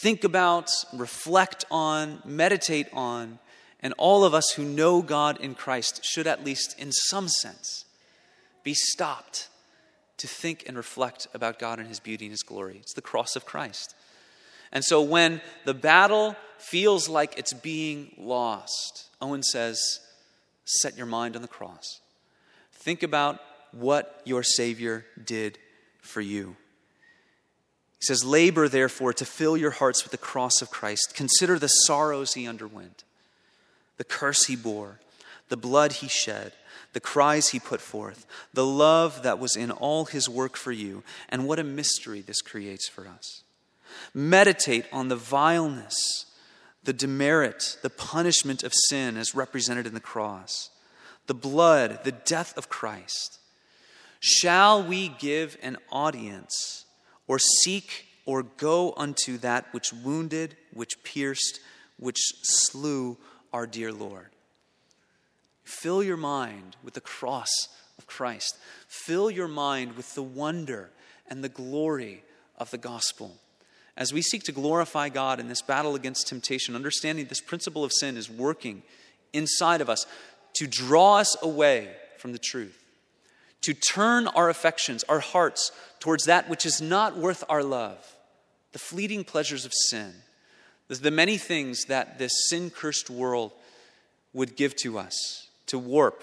think 0.02 0.22
about, 0.22 0.68
reflect 0.92 1.64
on, 1.70 2.20
meditate 2.26 2.88
on, 2.92 3.38
and 3.80 3.94
all 3.96 4.26
of 4.26 4.34
us 4.34 4.50
who 4.56 4.62
know 4.62 5.00
God 5.00 5.40
in 5.40 5.54
Christ 5.54 6.04
should, 6.04 6.26
at 6.26 6.44
least 6.44 6.78
in 6.78 6.92
some 6.92 7.28
sense, 7.28 7.86
be 8.62 8.74
stopped 8.74 9.48
to 10.18 10.26
think 10.26 10.64
and 10.66 10.76
reflect 10.76 11.26
about 11.34 11.58
God 11.58 11.78
and 11.78 11.88
His 11.88 12.00
beauty 12.00 12.26
and 12.26 12.32
His 12.32 12.42
glory. 12.42 12.78
It's 12.80 12.94
the 12.94 13.02
cross 13.02 13.36
of 13.36 13.44
Christ. 13.44 13.94
And 14.72 14.84
so 14.84 15.00
when 15.02 15.40
the 15.64 15.74
battle 15.74 16.36
feels 16.58 17.08
like 17.08 17.38
it's 17.38 17.52
being 17.52 18.14
lost, 18.18 19.08
Owen 19.20 19.42
says, 19.42 20.00
set 20.64 20.96
your 20.96 21.06
mind 21.06 21.36
on 21.36 21.42
the 21.42 21.48
cross. 21.48 22.00
Think 22.72 23.02
about 23.02 23.40
what 23.72 24.20
your 24.24 24.42
Savior 24.42 25.04
did 25.22 25.58
for 26.00 26.20
you. 26.20 26.56
He 27.98 28.04
says, 28.06 28.24
Labor, 28.24 28.68
therefore, 28.68 29.12
to 29.14 29.24
fill 29.24 29.56
your 29.56 29.70
hearts 29.70 30.04
with 30.04 30.12
the 30.12 30.18
cross 30.18 30.60
of 30.60 30.70
Christ. 30.70 31.14
Consider 31.14 31.58
the 31.58 31.68
sorrows 31.68 32.34
he 32.34 32.46
underwent, 32.46 33.04
the 33.96 34.04
curse 34.04 34.46
he 34.46 34.56
bore, 34.56 35.00
the 35.48 35.56
blood 35.56 35.92
he 35.92 36.08
shed 36.08 36.52
the 36.96 37.00
cries 37.00 37.48
he 37.48 37.60
put 37.60 37.82
forth, 37.82 38.24
the 38.54 38.64
love 38.64 39.22
that 39.22 39.38
was 39.38 39.54
in 39.54 39.70
all 39.70 40.06
his 40.06 40.30
work 40.30 40.56
for 40.56 40.72
you, 40.72 41.02
and 41.28 41.46
what 41.46 41.58
a 41.58 41.62
mystery 41.62 42.22
this 42.22 42.40
creates 42.40 42.88
for 42.88 43.06
us. 43.06 43.42
Meditate 44.14 44.86
on 44.90 45.08
the 45.08 45.14
vileness, 45.14 46.24
the 46.84 46.94
demerit, 46.94 47.76
the 47.82 47.90
punishment 47.90 48.62
of 48.62 48.72
sin 48.88 49.18
as 49.18 49.34
represented 49.34 49.86
in 49.86 49.92
the 49.92 50.00
cross, 50.00 50.70
the 51.26 51.34
blood, 51.34 52.02
the 52.02 52.12
death 52.12 52.56
of 52.56 52.70
Christ. 52.70 53.40
Shall 54.18 54.82
we 54.82 55.08
give 55.08 55.58
an 55.62 55.76
audience 55.92 56.86
or 57.28 57.38
seek 57.38 58.06
or 58.24 58.42
go 58.42 58.94
unto 58.96 59.36
that 59.36 59.66
which 59.72 59.92
wounded, 59.92 60.56
which 60.72 61.02
pierced, 61.04 61.60
which 61.98 62.20
slew 62.42 63.18
our 63.52 63.66
dear 63.66 63.92
Lord? 63.92 64.30
Fill 65.66 66.00
your 66.00 66.16
mind 66.16 66.76
with 66.84 66.94
the 66.94 67.00
cross 67.00 67.50
of 67.98 68.06
Christ. 68.06 68.56
Fill 68.86 69.32
your 69.32 69.48
mind 69.48 69.96
with 69.96 70.14
the 70.14 70.22
wonder 70.22 70.90
and 71.28 71.42
the 71.42 71.48
glory 71.48 72.22
of 72.56 72.70
the 72.70 72.78
gospel. 72.78 73.34
As 73.96 74.12
we 74.12 74.22
seek 74.22 74.44
to 74.44 74.52
glorify 74.52 75.08
God 75.08 75.40
in 75.40 75.48
this 75.48 75.62
battle 75.62 75.96
against 75.96 76.28
temptation, 76.28 76.76
understanding 76.76 77.26
this 77.26 77.40
principle 77.40 77.82
of 77.82 77.92
sin 77.92 78.16
is 78.16 78.30
working 78.30 78.84
inside 79.32 79.80
of 79.80 79.90
us 79.90 80.06
to 80.54 80.68
draw 80.68 81.16
us 81.16 81.36
away 81.42 81.90
from 82.16 82.30
the 82.30 82.38
truth, 82.38 82.80
to 83.62 83.74
turn 83.74 84.28
our 84.28 84.48
affections, 84.48 85.02
our 85.08 85.18
hearts, 85.18 85.72
towards 85.98 86.26
that 86.26 86.48
which 86.48 86.64
is 86.64 86.80
not 86.80 87.18
worth 87.18 87.42
our 87.48 87.64
love, 87.64 88.14
the 88.70 88.78
fleeting 88.78 89.24
pleasures 89.24 89.64
of 89.64 89.72
sin, 89.74 90.14
the 90.86 91.10
many 91.10 91.38
things 91.38 91.86
that 91.86 92.20
this 92.20 92.32
sin 92.48 92.70
cursed 92.70 93.10
world 93.10 93.50
would 94.32 94.54
give 94.54 94.76
to 94.76 94.96
us 94.96 95.45
to 95.66 95.78
warp 95.78 96.22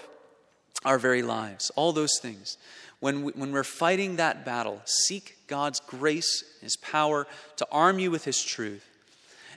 our 0.84 0.98
very 0.98 1.22
lives. 1.22 1.70
All 1.76 1.92
those 1.92 2.18
things. 2.20 2.58
When, 3.00 3.24
we, 3.24 3.32
when 3.32 3.52
we're 3.52 3.64
fighting 3.64 4.16
that 4.16 4.44
battle, 4.44 4.80
seek 4.84 5.36
God's 5.46 5.80
grace, 5.80 6.44
His 6.60 6.76
power 6.76 7.26
to 7.56 7.66
arm 7.70 7.98
you 7.98 8.10
with 8.10 8.24
His 8.24 8.42
truth, 8.42 8.88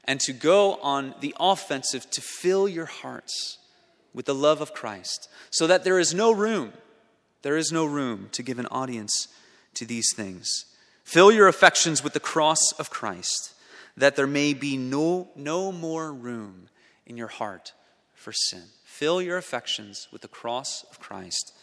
and 0.06 0.19
to 0.21 0.34
go 0.34 0.76
on 0.76 1.15
the 1.19 1.36
offensive 1.39 2.10
to 2.12 2.21
fill 2.21 2.67
your 2.67 2.86
hearts 2.86 3.58
with 4.13 4.26
the 4.26 4.36
love 4.36 4.62
of 4.62 4.73
Christ, 4.73 5.30
so 5.50 5.67
that 5.67 5.84
there 5.84 6.00
is 6.00 6.13
no 6.13 6.32
room, 6.32 6.73
there 7.41 7.58
is 7.58 7.71
no 7.71 7.86
room 7.86 8.30
to 8.32 8.43
give 8.43 8.60
an 8.60 8.67
audience 8.67 9.28
to 9.76 9.86
these 9.86 10.13
things. 10.15 10.65
Fill 11.04 11.32
your 11.32 11.47
affections 11.47 12.04
with 12.04 12.13
the 12.13 12.19
cross 12.19 12.73
of 12.80 12.89
Christ, 12.89 13.54
that 13.95 14.15
there 14.15 14.28
may 14.28 14.54
be 14.54 14.76
no, 14.76 15.30
no 15.36 15.71
more 15.71 16.12
room 16.12 16.70
in 17.05 17.16
your 17.16 17.28
heart 17.28 17.74
for 18.14 18.34
sin. 18.34 18.64
Fill 18.98 19.22
your 19.22 19.38
affections 19.38 20.08
with 20.12 20.24
the 20.24 20.28
cross 20.28 20.84
of 20.89 21.00
Christ, 21.00 21.54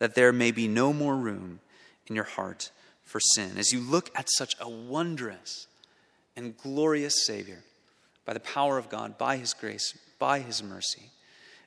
that 0.00 0.16
there 0.16 0.32
may 0.32 0.50
be 0.50 0.66
no 0.66 0.92
more 0.92 1.14
room 1.14 1.60
in 2.08 2.16
your 2.16 2.24
heart 2.24 2.72
for 3.04 3.20
sin. 3.20 3.52
As 3.56 3.70
you 3.70 3.78
look 3.78 4.10
at 4.18 4.28
such 4.28 4.56
a 4.60 4.68
wondrous 4.68 5.68
and 6.34 6.58
glorious 6.58 7.26
Savior, 7.26 7.62
by 8.24 8.32
the 8.32 8.40
power 8.40 8.76
of 8.76 8.88
God, 8.88 9.16
by 9.16 9.36
His 9.36 9.54
grace, 9.54 9.96
by 10.18 10.40
His 10.40 10.64
mercy, 10.64 11.10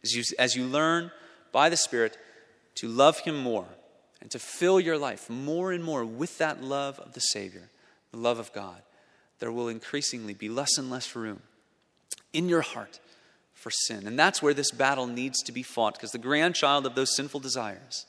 as 0.03 0.12
you, 0.12 0.24
as 0.38 0.58
you 0.58 0.66
learn 0.66 1.10
by 1.53 1.70
the 1.70 1.78
Spirit 1.78 2.18
to 2.76 2.89
love 2.89 3.20
Him 3.20 3.38
more 3.38 3.68
and 4.20 4.30
to 4.32 4.39
fill 4.39 4.78
your 4.78 4.97
life 4.97 5.30
more 5.30 5.72
and 5.72 5.86
more 5.86 6.03
with 6.03 6.38
that 6.39 6.62
love 6.62 6.99
of 6.99 7.14
the 7.14 7.22
Savior, 7.22 7.70
the 8.12 8.18
love 8.18 8.39
of 8.39 8.51
God, 8.51 8.82
there 9.39 9.53
will 9.53 9.70
increasingly 9.70 10.34
be 10.34 10.49
less 10.49 10.78
and 10.78 10.89
less 10.89 11.16
room 11.16 11.43
in 12.34 12.49
your 12.49 12.60
heart 12.60 12.99
for 13.58 13.72
sin. 13.72 14.08
And 14.08 14.18
that's 14.18 14.41
where 14.41 14.53
this 14.53 14.72
battle 14.72 15.08
needs 15.08 15.41
to 15.43 15.51
be 15.51 15.64
fought 15.64 15.95
because 15.95 16.12
the 16.12 16.18
grandchild 16.18 16.86
of 16.86 16.95
those 16.95 17.16
sinful 17.16 17.41
desires 17.41 18.05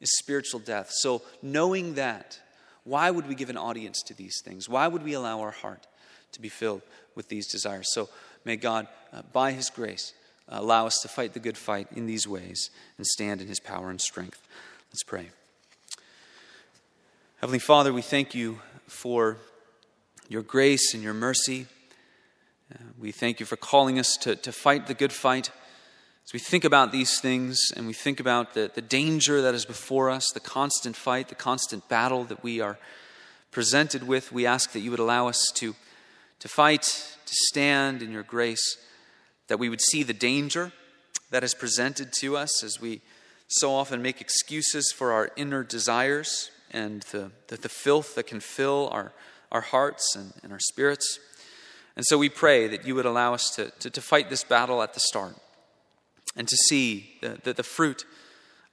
is 0.00 0.16
spiritual 0.18 0.60
death. 0.60 0.90
So, 0.90 1.22
knowing 1.42 1.94
that, 1.94 2.40
why 2.84 3.10
would 3.10 3.28
we 3.28 3.34
give 3.34 3.50
an 3.50 3.56
audience 3.56 4.02
to 4.02 4.14
these 4.14 4.40
things? 4.42 4.68
Why 4.68 4.88
would 4.88 5.04
we 5.04 5.12
allow 5.12 5.40
our 5.40 5.50
heart 5.50 5.86
to 6.32 6.40
be 6.40 6.48
filled 6.48 6.82
with 7.14 7.28
these 7.28 7.46
desires. 7.46 7.92
So 7.92 8.08
may 8.44 8.56
God, 8.56 8.88
uh, 9.12 9.22
by 9.32 9.52
His 9.52 9.70
grace, 9.70 10.14
uh, 10.48 10.56
allow 10.58 10.86
us 10.86 10.98
to 11.02 11.08
fight 11.08 11.34
the 11.34 11.40
good 11.40 11.56
fight 11.56 11.88
in 11.92 12.06
these 12.06 12.26
ways 12.26 12.70
and 12.96 13.06
stand 13.06 13.40
in 13.40 13.48
His 13.48 13.60
power 13.60 13.90
and 13.90 14.00
strength. 14.00 14.46
Let's 14.90 15.04
pray. 15.04 15.30
Heavenly 17.40 17.58
Father, 17.58 17.92
we 17.92 18.02
thank 18.02 18.34
you 18.34 18.60
for 18.86 19.36
your 20.28 20.42
grace 20.42 20.94
and 20.94 21.02
your 21.02 21.14
mercy. 21.14 21.66
We 22.98 23.12
thank 23.12 23.40
you 23.40 23.46
for 23.46 23.56
calling 23.56 23.98
us 23.98 24.16
to, 24.18 24.36
to 24.36 24.52
fight 24.52 24.86
the 24.86 24.94
good 24.94 25.12
fight. 25.12 25.50
As 26.24 26.32
we 26.32 26.38
think 26.38 26.64
about 26.64 26.92
these 26.92 27.20
things 27.20 27.58
and 27.76 27.86
we 27.86 27.92
think 27.92 28.20
about 28.20 28.54
the, 28.54 28.70
the 28.72 28.80
danger 28.80 29.42
that 29.42 29.54
is 29.54 29.64
before 29.64 30.08
us, 30.08 30.30
the 30.32 30.40
constant 30.40 30.94
fight, 30.94 31.28
the 31.28 31.34
constant 31.34 31.88
battle 31.88 32.24
that 32.24 32.44
we 32.44 32.60
are 32.60 32.78
presented 33.50 34.06
with, 34.06 34.32
we 34.32 34.46
ask 34.46 34.72
that 34.72 34.80
you 34.80 34.90
would 34.90 35.00
allow 35.00 35.26
us 35.28 35.50
to, 35.54 35.74
to 36.38 36.48
fight, 36.48 36.82
to 36.82 37.34
stand 37.34 38.02
in 38.02 38.12
your 38.12 38.22
grace, 38.22 38.78
that 39.48 39.58
we 39.58 39.68
would 39.68 39.80
see 39.80 40.02
the 40.02 40.12
danger 40.12 40.72
that 41.30 41.42
is 41.42 41.54
presented 41.54 42.12
to 42.20 42.36
us 42.36 42.62
as 42.62 42.80
we 42.80 43.00
so 43.48 43.72
often 43.72 44.00
make 44.00 44.20
excuses 44.20 44.92
for 44.92 45.12
our 45.12 45.30
inner 45.36 45.64
desires 45.64 46.50
and 46.70 47.02
the, 47.10 47.30
the, 47.48 47.56
the 47.56 47.68
filth 47.68 48.14
that 48.14 48.26
can 48.26 48.40
fill 48.40 48.88
our, 48.92 49.12
our 49.50 49.60
hearts 49.60 50.16
and, 50.16 50.32
and 50.42 50.52
our 50.52 50.60
spirits. 50.60 51.18
And 51.96 52.06
so 52.06 52.16
we 52.16 52.28
pray 52.28 52.68
that 52.68 52.86
you 52.86 52.94
would 52.94 53.06
allow 53.06 53.34
us 53.34 53.50
to, 53.56 53.70
to, 53.80 53.90
to 53.90 54.00
fight 54.00 54.30
this 54.30 54.44
battle 54.44 54.82
at 54.82 54.94
the 54.94 55.00
start 55.00 55.36
and 56.36 56.48
to 56.48 56.56
see 56.56 57.14
the, 57.20 57.38
the, 57.42 57.52
the, 57.52 57.62
fruit 57.62 58.06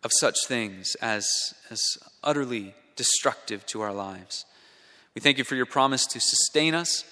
of 0.03 0.11
such 0.19 0.35
things 0.47 0.95
as, 1.01 1.27
as 1.69 1.81
utterly 2.23 2.73
destructive 2.95 3.65
to 3.67 3.81
our 3.81 3.93
lives. 3.93 4.45
We 5.15 5.21
thank 5.21 5.37
you 5.37 5.43
for 5.43 5.55
your 5.55 5.65
promise 5.65 6.05
to 6.07 6.19
sustain 6.21 6.73
us. 6.73 7.03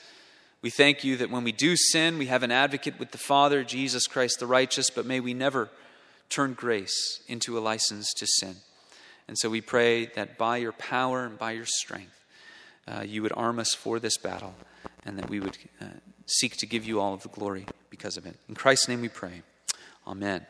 We 0.61 0.69
thank 0.69 1.03
you 1.03 1.17
that 1.17 1.29
when 1.29 1.43
we 1.43 1.51
do 1.51 1.75
sin, 1.75 2.17
we 2.17 2.27
have 2.27 2.43
an 2.43 2.51
advocate 2.51 2.97
with 2.99 3.11
the 3.11 3.17
Father, 3.17 3.63
Jesus 3.63 4.07
Christ 4.07 4.39
the 4.39 4.47
righteous, 4.47 4.89
but 4.89 5.05
may 5.05 5.19
we 5.19 5.33
never 5.33 5.69
turn 6.29 6.53
grace 6.53 7.21
into 7.27 7.57
a 7.57 7.59
license 7.59 8.13
to 8.13 8.25
sin. 8.25 8.55
And 9.27 9.37
so 9.37 9.49
we 9.49 9.59
pray 9.59 10.05
that 10.15 10.37
by 10.37 10.57
your 10.57 10.71
power 10.71 11.25
and 11.25 11.37
by 11.37 11.51
your 11.51 11.65
strength, 11.65 12.15
uh, 12.87 13.03
you 13.05 13.21
would 13.21 13.33
arm 13.35 13.59
us 13.59 13.73
for 13.73 13.99
this 13.99 14.17
battle 14.17 14.55
and 15.05 15.17
that 15.17 15.29
we 15.29 15.39
would 15.39 15.57
uh, 15.81 15.85
seek 16.25 16.57
to 16.57 16.65
give 16.65 16.85
you 16.85 16.99
all 16.99 17.13
of 17.13 17.23
the 17.23 17.29
glory 17.29 17.65
because 17.89 18.17
of 18.17 18.25
it. 18.25 18.35
In 18.49 18.55
Christ's 18.55 18.87
name 18.87 19.01
we 19.01 19.09
pray. 19.09 19.41
Amen. 20.05 20.45